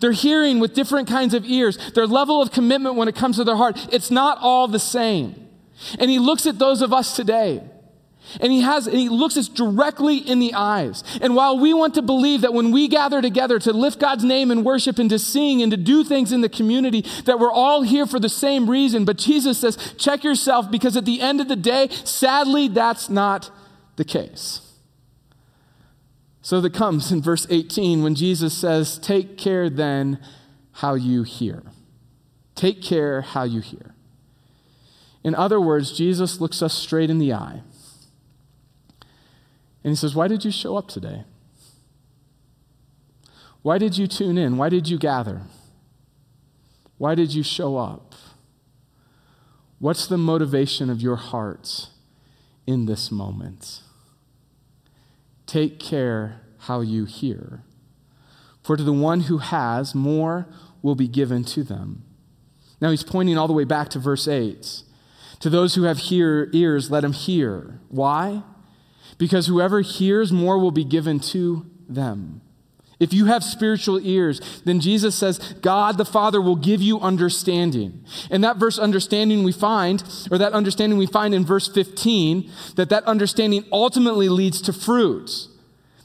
They're 0.00 0.12
hearing 0.12 0.58
with 0.60 0.74
different 0.74 1.08
kinds 1.08 1.34
of 1.34 1.44
ears. 1.44 1.78
Their 1.92 2.06
level 2.06 2.42
of 2.42 2.50
commitment 2.50 2.96
when 2.96 3.08
it 3.08 3.14
comes 3.14 3.36
to 3.36 3.44
their 3.44 3.56
heart, 3.56 3.78
it's 3.92 4.10
not 4.10 4.38
all 4.40 4.68
the 4.68 4.78
same. 4.78 5.48
And 5.98 6.10
he 6.10 6.18
looks 6.18 6.46
at 6.46 6.58
those 6.58 6.82
of 6.82 6.92
us 6.92 7.14
today 7.14 7.62
and 8.40 8.52
he 8.52 8.60
has 8.60 8.86
and 8.86 8.96
he 8.96 9.08
looks 9.08 9.36
us 9.36 9.48
directly 9.48 10.18
in 10.18 10.38
the 10.38 10.54
eyes. 10.54 11.02
And 11.20 11.34
while 11.34 11.58
we 11.58 11.74
want 11.74 11.94
to 11.94 12.02
believe 12.02 12.42
that 12.42 12.54
when 12.54 12.70
we 12.70 12.88
gather 12.88 13.22
together 13.22 13.58
to 13.60 13.72
lift 13.72 13.98
God's 13.98 14.24
name 14.24 14.50
and 14.50 14.64
worship 14.64 14.98
and 14.98 15.10
to 15.10 15.18
sing 15.18 15.62
and 15.62 15.70
to 15.70 15.76
do 15.76 16.04
things 16.04 16.32
in 16.32 16.40
the 16.40 16.48
community 16.48 17.04
that 17.24 17.38
we're 17.38 17.52
all 17.52 17.82
here 17.82 18.06
for 18.06 18.18
the 18.18 18.28
same 18.28 18.68
reason, 18.68 19.04
but 19.04 19.18
Jesus 19.18 19.58
says, 19.58 19.94
check 19.98 20.24
yourself 20.24 20.70
because 20.70 20.96
at 20.96 21.04
the 21.04 21.20
end 21.20 21.40
of 21.40 21.48
the 21.48 21.56
day, 21.56 21.88
sadly 21.90 22.68
that's 22.68 23.08
not 23.08 23.50
the 23.96 24.04
case. 24.04 24.60
So 26.40 26.60
that 26.62 26.72
comes 26.72 27.12
in 27.12 27.20
verse 27.20 27.46
18 27.50 28.02
when 28.02 28.14
Jesus 28.14 28.54
says, 28.54 28.98
"Take 28.98 29.36
care 29.36 29.68
then 29.68 30.18
how 30.72 30.94
you 30.94 31.22
hear." 31.22 31.62
Take 32.54 32.80
care 32.80 33.20
how 33.20 33.42
you 33.42 33.60
hear. 33.60 33.94
In 35.22 35.34
other 35.34 35.60
words, 35.60 35.92
Jesus 35.92 36.40
looks 36.40 36.62
us 36.62 36.72
straight 36.72 37.10
in 37.10 37.18
the 37.18 37.34
eye 37.34 37.62
and 39.88 39.96
he 39.96 39.98
says, 39.98 40.14
Why 40.14 40.28
did 40.28 40.44
you 40.44 40.50
show 40.50 40.76
up 40.76 40.88
today? 40.88 41.24
Why 43.62 43.78
did 43.78 43.96
you 43.96 44.06
tune 44.06 44.36
in? 44.36 44.58
Why 44.58 44.68
did 44.68 44.86
you 44.86 44.98
gather? 44.98 45.40
Why 46.98 47.14
did 47.14 47.32
you 47.32 47.42
show 47.42 47.78
up? 47.78 48.14
What's 49.78 50.06
the 50.06 50.18
motivation 50.18 50.90
of 50.90 51.00
your 51.00 51.16
heart 51.16 51.88
in 52.66 52.84
this 52.84 53.10
moment? 53.10 53.80
Take 55.46 55.80
care 55.80 56.42
how 56.58 56.82
you 56.82 57.06
hear. 57.06 57.62
For 58.62 58.76
to 58.76 58.82
the 58.82 58.92
one 58.92 59.20
who 59.20 59.38
has, 59.38 59.94
more 59.94 60.48
will 60.82 60.96
be 60.96 61.08
given 61.08 61.44
to 61.44 61.64
them. 61.64 62.04
Now 62.78 62.90
he's 62.90 63.04
pointing 63.04 63.38
all 63.38 63.48
the 63.48 63.54
way 63.54 63.64
back 63.64 63.88
to 63.90 63.98
verse 63.98 64.28
8. 64.28 64.82
To 65.40 65.48
those 65.48 65.76
who 65.76 65.84
have 65.84 65.96
hear, 65.96 66.50
ears, 66.52 66.90
let 66.90 67.00
them 67.00 67.14
hear. 67.14 67.80
Why? 67.88 68.42
Because 69.16 69.46
whoever 69.46 69.80
hears 69.80 70.32
more 70.32 70.58
will 70.58 70.70
be 70.70 70.84
given 70.84 71.20
to 71.20 71.66
them. 71.88 72.42
If 73.00 73.12
you 73.12 73.26
have 73.26 73.44
spiritual 73.44 74.00
ears, 74.04 74.40
then 74.64 74.80
Jesus 74.80 75.14
says, 75.14 75.38
God 75.60 75.98
the 75.98 76.04
Father 76.04 76.40
will 76.40 76.56
give 76.56 76.82
you 76.82 76.98
understanding. 76.98 78.04
And 78.30 78.42
that 78.42 78.56
verse 78.56 78.78
understanding 78.78 79.44
we 79.44 79.52
find, 79.52 80.02
or 80.32 80.38
that 80.38 80.52
understanding 80.52 80.98
we 80.98 81.06
find 81.06 81.32
in 81.32 81.44
verse 81.44 81.68
15, 81.68 82.50
that 82.74 82.90
that 82.90 83.04
understanding 83.04 83.64
ultimately 83.70 84.28
leads 84.28 84.60
to 84.62 84.72
fruits 84.72 85.48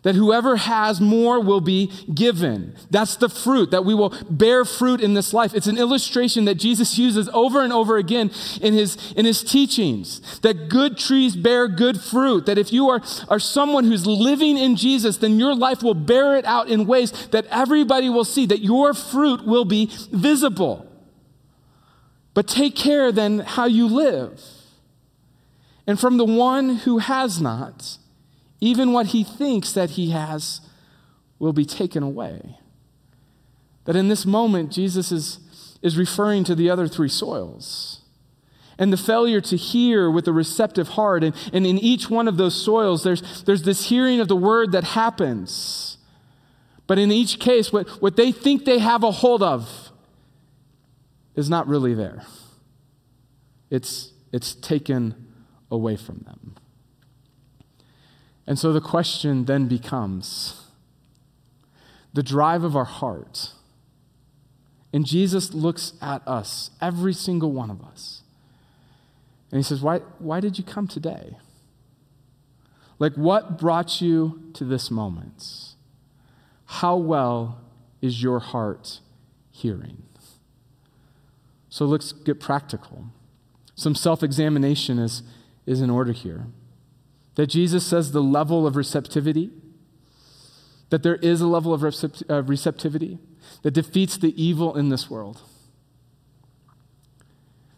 that 0.04 0.16
whoever 0.16 0.58
has 0.58 1.02
more 1.02 1.39
will 1.39 1.62
be 1.62 1.88
given. 2.13 2.76
That's 2.92 3.16
the 3.16 3.30
fruit, 3.30 3.72
that 3.72 3.86
we 3.86 3.96
will 3.96 4.13
bear 4.30 4.66
fruit 4.66 5.02
in 5.02 5.13
this 5.13 5.34
life. 5.34 5.54
It's 5.54 5.68
an 5.68 5.78
illustration 5.78 6.46
that 6.46 6.56
Jesus 6.56 6.98
uses 6.98 7.30
over 7.30 7.63
and 7.63 7.74
over 7.74 7.98
again 7.98 8.32
in 8.62 8.74
his, 8.74 9.13
in 9.13 9.26
his 9.26 9.44
teachings. 9.44 10.39
That 10.42 10.70
good 10.70 10.98
trees 10.98 11.36
bear 11.36 11.68
good 11.68 12.00
fruit. 12.00 12.46
That 12.46 12.58
if 12.58 12.72
you 12.72 12.89
are, 12.89 13.02
are 13.30 13.39
someone 13.39 13.86
who's 13.86 14.06
living 14.06 14.58
in 14.58 14.76
Jesus, 14.76 15.18
then 15.18 15.39
your 15.39 15.56
life 15.56 15.82
will 15.82 15.94
bear 15.94 16.36
it 16.36 16.46
out 16.46 16.68
in 16.68 16.86
ways 16.86 17.12
that 17.30 17.46
everybody 17.50 18.10
will 18.10 18.26
see, 18.26 18.46
that 18.46 18.60
your 18.60 18.94
fruit 18.94 19.46
will 19.46 19.66
be 19.66 19.89
visible. 20.12 20.89
But 22.34 22.48
take 22.48 22.76
care 22.76 23.12
then 23.12 23.39
how 23.39 23.66
you 23.66 23.88
live. 23.88 24.42
And 25.86 26.00
from 26.00 26.18
the 26.18 26.26
one 26.26 26.78
who 26.78 26.98
has 26.98 27.39
not, 27.39 27.98
even 28.63 28.93
what 28.93 29.08
he 29.08 29.26
thinks 29.26 29.73
that 29.73 29.91
he 29.91 30.12
has 30.12 30.62
will 31.38 31.52
be 31.52 31.65
taken 31.65 32.02
away. 32.02 32.58
That 33.84 33.97
in 33.97 34.08
this 34.08 34.26
moment, 34.26 34.71
Jesus 34.71 35.12
is, 35.12 35.78
is 35.82 35.97
referring 35.97 36.45
to 36.45 36.56
the 36.56 36.69
other 36.69 36.88
three 36.88 37.10
soils. 37.10 37.99
And 38.80 38.93
the 38.93 38.97
failure 38.97 39.41
to 39.41 39.58
hear 39.58 40.10
with 40.10 40.30
a 40.30 40.32
receptive 40.32 40.89
heart. 40.89 41.26
And, 41.26 41.36
and 41.52 41.67
in 41.67 41.78
each 41.78 42.10
one 42.10 42.30
of 42.30 42.38
those 42.38 42.56
soils, 42.56 43.04
there's, 43.04 43.43
there's 43.43 43.63
this 43.63 43.89
hearing 43.89 44.21
of 44.21 44.30
the 44.30 44.36
word 44.38 44.71
that 44.71 44.86
happens. 44.86 45.97
But 46.88 46.97
in 46.97 47.12
each 47.12 47.41
case, 47.41 47.73
what, 47.73 47.89
what 48.02 48.15
they 48.15 48.32
think 48.32 48.63
they 48.63 48.80
have 48.80 49.04
a 49.04 49.12
hold 49.12 49.43
of 49.43 49.91
is 51.36 51.49
not 51.49 51.67
really 51.67 51.93
there, 51.93 52.23
it's, 53.69 54.13
it's 54.32 54.56
taken 54.56 55.28
away 55.69 55.97
from 55.97 56.19
them. 56.19 56.56
And 58.45 58.60
so 58.60 58.73
the 58.73 58.82
question 58.82 59.45
then 59.45 59.67
becomes 59.67 60.62
the 62.13 62.23
drive 62.23 62.63
of 62.63 62.75
our 62.75 62.86
heart. 62.86 63.51
And 64.91 65.06
Jesus 65.06 65.53
looks 65.53 65.93
at 66.01 66.25
us, 66.27 66.71
every 66.82 67.13
single 67.13 67.51
one 67.51 67.71
of 67.71 67.82
us. 67.82 68.21
And 69.49 69.60
he 69.60 69.63
says, 69.63 69.82
Why, 69.82 69.99
why 70.19 70.39
did 70.39 70.58
you 70.58 70.63
come 70.63 70.88
today? 70.88 71.38
Like, 72.99 73.13
what 73.13 73.58
brought 73.58 74.01
you 74.01 74.51
to 74.53 74.65
this 74.65 74.91
moment? 74.91 75.75
How 76.65 76.95
well 76.95 77.62
is 78.01 78.21
your 78.21 78.39
heart 78.39 78.99
hearing? 79.51 80.03
So 81.69 81.86
let's 81.86 82.12
get 82.12 82.39
practical. 82.39 83.06
Some 83.75 83.95
self 83.95 84.21
examination 84.21 84.99
is, 84.99 85.23
is 85.65 85.82
in 85.82 85.89
order 85.89 86.12
here 86.12 86.45
that 87.36 87.48
Jesus 87.48 87.86
says 87.86 88.12
the 88.12 88.22
level 88.22 88.67
of 88.67 88.76
receptivity 88.76 89.52
that 90.93 91.02
there 91.02 91.15
is 91.15 91.41
a 91.41 91.48
level 91.48 91.74
of 91.74 91.84
uh, 91.84 92.43
receptivity 92.43 93.17
that 93.63 93.72
defeats 93.72 94.15
the 94.15 94.39
evil 94.39 94.78
in 94.78 94.89
this 94.89 95.10
world. 95.10 95.41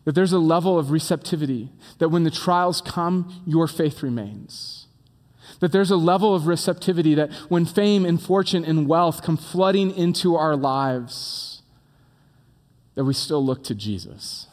That 0.04 0.16
there's 0.16 0.34
a 0.34 0.38
level 0.38 0.78
of 0.78 0.92
receptivity, 0.92 1.70
that 2.00 2.10
when 2.10 2.26
the 2.26 2.30
trials 2.30 2.82
come, 2.82 3.42
your 3.48 3.70
faith 3.70 4.04
remains. 4.04 4.88
That 5.62 5.72
there's 5.72 5.92
a 5.92 5.96
level 5.96 6.36
of 6.36 6.46
receptivity 6.46 7.16
that 7.16 7.32
when 7.48 7.66
fame 7.66 8.06
and 8.06 8.22
fortune 8.22 8.66
and 8.66 8.86
wealth 8.86 9.24
come 9.24 9.38
flooding 9.38 9.96
into 9.96 10.36
our 10.36 10.58
lives, 10.58 11.62
that 12.96 13.06
we 13.06 13.14
still 13.14 13.46
look 13.46 13.64
to 13.64 13.74
Jesus. 13.74 14.48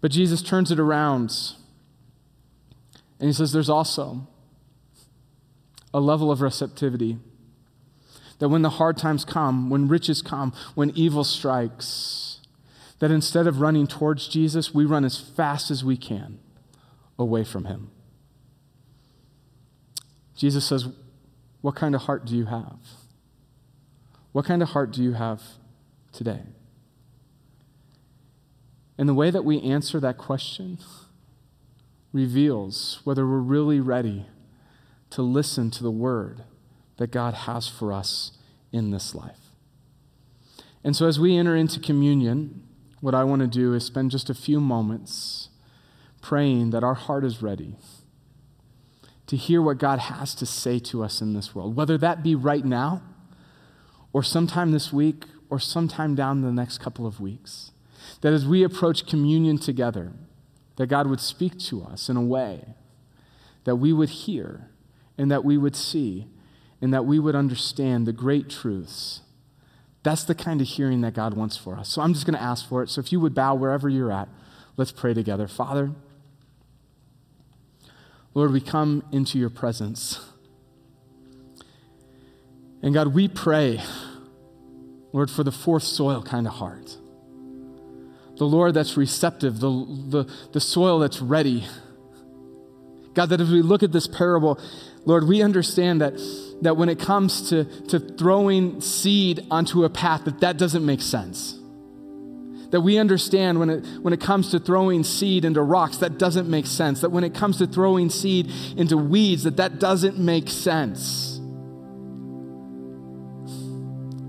But 0.00 0.12
Jesus 0.12 0.40
turns 0.40 0.70
it 0.70 0.78
around 0.78 1.56
and 3.20 3.28
he 3.28 3.32
says 3.34 3.52
there's 3.52 3.68
also 3.68 4.26
a 5.92 6.00
level 6.00 6.32
of 6.32 6.40
receptivity 6.40 7.18
that 8.38 8.48
when 8.48 8.62
the 8.62 8.70
hard 8.70 8.96
times 8.96 9.24
come, 9.24 9.68
when 9.68 9.86
riches 9.86 10.22
come, 10.22 10.54
when 10.74 10.90
evil 10.96 11.22
strikes, 11.22 12.40
that 12.98 13.10
instead 13.10 13.46
of 13.46 13.60
running 13.60 13.86
towards 13.86 14.26
Jesus, 14.26 14.74
we 14.74 14.86
run 14.86 15.04
as 15.04 15.18
fast 15.18 15.70
as 15.70 15.84
we 15.84 15.96
can 15.96 16.38
away 17.18 17.44
from 17.44 17.66
him. 17.66 17.90
Jesus 20.34 20.64
says, 20.64 20.86
What 21.60 21.74
kind 21.74 21.94
of 21.94 22.02
heart 22.02 22.24
do 22.24 22.34
you 22.34 22.46
have? 22.46 22.78
What 24.32 24.46
kind 24.46 24.62
of 24.62 24.70
heart 24.70 24.92
do 24.92 25.02
you 25.02 25.12
have 25.12 25.42
today? 26.12 26.40
And 28.96 29.06
the 29.06 29.14
way 29.14 29.30
that 29.30 29.44
we 29.44 29.60
answer 29.60 30.00
that 30.00 30.16
question 30.16 30.78
reveals 32.12 33.00
whether 33.04 33.26
we're 33.26 33.38
really 33.38 33.80
ready 33.80 34.26
to 35.10 35.22
listen 35.22 35.70
to 35.70 35.82
the 35.82 35.90
word 35.90 36.44
that 36.96 37.10
God 37.10 37.34
has 37.34 37.68
for 37.68 37.92
us 37.92 38.32
in 38.72 38.90
this 38.90 39.14
life. 39.14 39.50
And 40.82 40.96
so, 40.96 41.06
as 41.06 41.20
we 41.20 41.36
enter 41.36 41.56
into 41.56 41.80
communion, 41.80 42.62
what 43.00 43.14
I 43.14 43.24
want 43.24 43.40
to 43.40 43.48
do 43.48 43.74
is 43.74 43.84
spend 43.84 44.10
just 44.10 44.30
a 44.30 44.34
few 44.34 44.60
moments 44.60 45.48
praying 46.20 46.70
that 46.70 46.84
our 46.84 46.94
heart 46.94 47.24
is 47.24 47.42
ready 47.42 47.76
to 49.26 49.36
hear 49.36 49.62
what 49.62 49.78
God 49.78 49.98
has 49.98 50.34
to 50.34 50.46
say 50.46 50.78
to 50.80 51.02
us 51.04 51.20
in 51.20 51.34
this 51.34 51.54
world, 51.54 51.76
whether 51.76 51.96
that 51.98 52.22
be 52.22 52.34
right 52.34 52.64
now, 52.64 53.02
or 54.12 54.22
sometime 54.22 54.72
this 54.72 54.92
week, 54.92 55.24
or 55.48 55.58
sometime 55.58 56.14
down 56.14 56.42
the 56.42 56.52
next 56.52 56.78
couple 56.78 57.06
of 57.06 57.20
weeks. 57.20 57.70
That 58.22 58.32
as 58.32 58.46
we 58.46 58.62
approach 58.62 59.06
communion 59.06 59.58
together, 59.58 60.12
that 60.80 60.86
God 60.86 61.08
would 61.08 61.20
speak 61.20 61.58
to 61.58 61.82
us 61.82 62.08
in 62.08 62.16
a 62.16 62.22
way 62.22 62.64
that 63.64 63.76
we 63.76 63.92
would 63.92 64.08
hear 64.08 64.70
and 65.18 65.30
that 65.30 65.44
we 65.44 65.58
would 65.58 65.76
see 65.76 66.26
and 66.80 66.94
that 66.94 67.04
we 67.04 67.18
would 67.18 67.34
understand 67.34 68.06
the 68.06 68.14
great 68.14 68.48
truths. 68.48 69.20
That's 70.04 70.24
the 70.24 70.34
kind 70.34 70.58
of 70.62 70.66
hearing 70.66 71.02
that 71.02 71.12
God 71.12 71.34
wants 71.34 71.54
for 71.54 71.76
us. 71.76 71.90
So 71.90 72.00
I'm 72.00 72.14
just 72.14 72.24
going 72.24 72.34
to 72.34 72.42
ask 72.42 72.66
for 72.66 72.82
it. 72.82 72.88
So 72.88 72.98
if 72.98 73.12
you 73.12 73.20
would 73.20 73.34
bow 73.34 73.56
wherever 73.56 73.90
you're 73.90 74.10
at, 74.10 74.30
let's 74.78 74.90
pray 74.90 75.12
together. 75.12 75.46
Father, 75.46 75.90
Lord, 78.32 78.50
we 78.50 78.62
come 78.62 79.04
into 79.12 79.38
your 79.38 79.50
presence. 79.50 80.18
And 82.82 82.94
God, 82.94 83.08
we 83.08 83.28
pray, 83.28 83.82
Lord, 85.12 85.30
for 85.30 85.44
the 85.44 85.52
fourth 85.52 85.82
soil 85.82 86.22
kind 86.22 86.46
of 86.46 86.54
heart. 86.54 86.96
The 88.40 88.46
Lord 88.46 88.72
that's 88.72 88.96
receptive, 88.96 89.60
the, 89.60 89.68
the, 89.68 90.24
the 90.52 90.60
soil 90.60 91.00
that's 91.00 91.20
ready. 91.20 91.66
God, 93.12 93.26
that 93.26 93.38
as 93.38 93.50
we 93.50 93.60
look 93.60 93.82
at 93.82 93.92
this 93.92 94.06
parable, 94.06 94.58
Lord, 95.04 95.28
we 95.28 95.42
understand 95.42 96.00
that, 96.00 96.14
that 96.62 96.78
when 96.78 96.88
it 96.88 96.98
comes 96.98 97.50
to, 97.50 97.64
to 97.88 98.00
throwing 98.00 98.80
seed 98.80 99.46
onto 99.50 99.84
a 99.84 99.90
path, 99.90 100.24
that 100.24 100.40
that 100.40 100.56
doesn't 100.56 100.86
make 100.86 101.02
sense. 101.02 101.58
That 102.70 102.80
we 102.80 102.96
understand 102.96 103.58
when 103.58 103.68
it, 103.68 103.86
when 104.00 104.14
it 104.14 104.22
comes 104.22 104.50
to 104.52 104.58
throwing 104.58 105.04
seed 105.04 105.44
into 105.44 105.60
rocks, 105.60 105.98
that 105.98 106.16
doesn't 106.16 106.48
make 106.48 106.64
sense. 106.64 107.02
That 107.02 107.10
when 107.10 107.24
it 107.24 107.34
comes 107.34 107.58
to 107.58 107.66
throwing 107.66 108.08
seed 108.08 108.50
into 108.74 108.96
weeds, 108.96 109.42
that 109.42 109.58
that 109.58 109.78
doesn't 109.78 110.18
make 110.18 110.48
sense. 110.48 111.36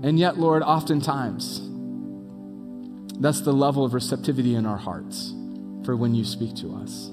And 0.04 0.18
yet, 0.18 0.36
Lord, 0.36 0.62
oftentimes, 0.62 1.71
that's 3.24 3.40
the 3.40 3.52
level 3.52 3.84
of 3.84 3.94
receptivity 3.94 4.54
in 4.54 4.66
our 4.66 4.78
hearts 4.78 5.32
for 5.84 5.96
when 5.96 6.14
you 6.14 6.24
speak 6.24 6.54
to 6.56 6.74
us. 6.76 7.08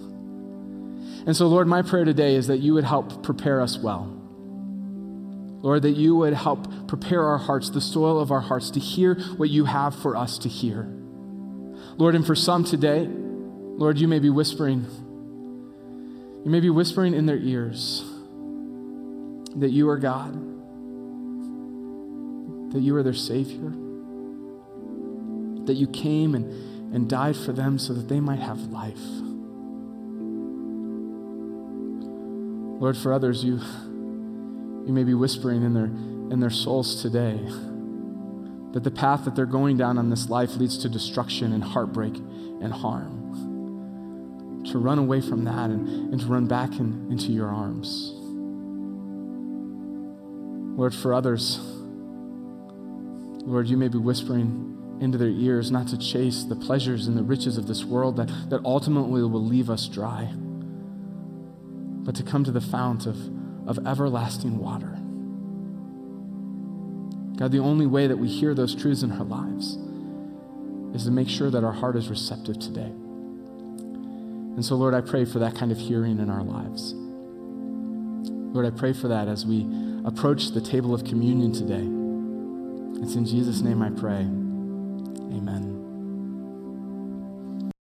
And 1.25 1.35
so, 1.35 1.47
Lord, 1.47 1.67
my 1.67 1.81
prayer 1.81 2.05
today 2.05 2.35
is 2.35 2.47
that 2.47 2.57
you 2.57 2.73
would 2.73 2.85
help 2.85 3.23
prepare 3.23 3.61
us 3.61 3.77
well. 3.77 4.15
Lord, 5.61 5.81
that 5.81 5.91
you 5.91 6.15
would 6.15 6.33
help 6.33 6.87
prepare 6.87 7.23
our 7.25 7.37
hearts, 7.37 7.69
the 7.69 7.81
soil 7.81 8.19
of 8.19 8.31
our 8.31 8.39
hearts, 8.39 8.71
to 8.71 8.79
hear 8.79 9.15
what 9.35 9.49
you 9.49 9.65
have 9.65 9.93
for 9.93 10.15
us 10.15 10.37
to 10.39 10.49
hear. 10.49 10.87
Lord, 11.97 12.15
and 12.15 12.25
for 12.25 12.35
some 12.35 12.63
today, 12.63 13.07
Lord, 13.09 13.97
you 13.97 14.07
may 14.07 14.19
be 14.19 14.29
whispering. 14.29 14.85
You 16.45 16.49
may 16.49 16.61
be 16.61 16.69
whispering 16.69 17.13
in 17.13 17.25
their 17.25 17.37
ears 17.37 18.05
that 19.57 19.71
you 19.71 19.89
are 19.89 19.97
God, 19.97 20.33
that 22.71 22.79
you 22.79 22.95
are 22.95 23.03
their 23.03 23.13
Savior, 23.13 23.73
that 25.69 25.75
you 25.75 25.85
came 25.87 26.33
and, 26.33 26.95
and 26.95 27.07
died 27.07 27.37
for 27.37 27.53
them 27.53 27.77
so 27.77 27.93
that 27.93 28.09
they 28.09 28.19
might 28.19 28.39
have 28.39 28.59
life. 28.71 28.97
Lord, 32.81 32.97
for 32.97 33.13
others, 33.13 33.43
you, 33.43 33.59
you 34.87 34.91
may 34.91 35.03
be 35.03 35.13
whispering 35.13 35.61
in 35.61 35.75
their, 35.75 35.85
in 35.85 36.39
their 36.39 36.49
souls 36.49 37.03
today 37.03 37.37
that 38.73 38.83
the 38.83 38.89
path 38.89 39.25
that 39.25 39.35
they're 39.35 39.45
going 39.45 39.77
down 39.77 39.99
on 39.99 40.09
this 40.09 40.27
life 40.27 40.55
leads 40.55 40.79
to 40.79 40.89
destruction 40.89 41.53
and 41.53 41.63
heartbreak 41.63 42.15
and 42.15 42.73
harm. 42.73 44.65
To 44.71 44.79
run 44.79 44.97
away 44.97 45.21
from 45.21 45.43
that 45.45 45.69
and, 45.69 46.11
and 46.11 46.19
to 46.19 46.25
run 46.25 46.47
back 46.47 46.79
in, 46.79 47.11
into 47.11 47.31
your 47.31 47.49
arms. 47.49 48.13
Lord, 50.79 50.95
for 50.95 51.13
others, 51.13 51.59
Lord, 53.45 53.67
you 53.67 53.77
may 53.77 53.87
be 53.87 53.99
whispering 53.99 54.78
into 54.99 55.17
their 55.17 55.29
ears 55.29 55.71
not 55.71 55.87
to 55.87 55.97
chase 55.97 56.43
the 56.43 56.55
pleasures 56.55 57.07
and 57.07 57.17
the 57.17 57.23
riches 57.23 57.57
of 57.57 57.67
this 57.67 57.83
world 57.83 58.17
that, 58.17 58.27
that 58.49 58.61
ultimately 58.65 59.21
will 59.23 59.43
leave 59.43 59.69
us 59.69 59.87
dry 59.87 60.29
but 62.09 62.15
to 62.15 62.23
come 62.23 62.43
to 62.43 62.51
the 62.51 62.59
fount 62.59 63.05
of, 63.05 63.17
of 63.67 63.85
everlasting 63.85 64.57
water. 64.57 64.97
God, 67.37 67.51
the 67.51 67.59
only 67.59 67.85
way 67.85 68.07
that 68.07 68.17
we 68.17 68.27
hear 68.27 68.55
those 68.55 68.73
truths 68.73 69.03
in 69.03 69.11
our 69.11 69.23
lives 69.23 69.77
is 70.95 71.05
to 71.05 71.11
make 71.11 71.29
sure 71.29 71.51
that 71.51 71.63
our 71.63 71.71
heart 71.71 71.95
is 71.95 72.09
receptive 72.09 72.57
today. 72.57 72.91
And 74.55 74.65
so, 74.65 74.75
Lord, 74.75 74.95
I 74.95 75.01
pray 75.01 75.23
for 75.23 75.37
that 75.37 75.55
kind 75.55 75.71
of 75.71 75.77
hearing 75.77 76.17
in 76.17 76.31
our 76.31 76.41
lives. 76.41 76.93
Lord, 78.55 78.65
I 78.65 78.71
pray 78.75 78.93
for 78.93 79.07
that 79.09 79.27
as 79.27 79.45
we 79.45 79.67
approach 80.03 80.47
the 80.47 80.61
table 80.61 80.95
of 80.95 81.03
communion 81.03 81.53
today. 81.53 81.85
It's 83.03 83.13
in 83.13 83.25
Jesus' 83.25 83.61
name 83.61 83.83
I 83.83 83.91
pray. 83.91 84.27
Amen. 85.39 85.68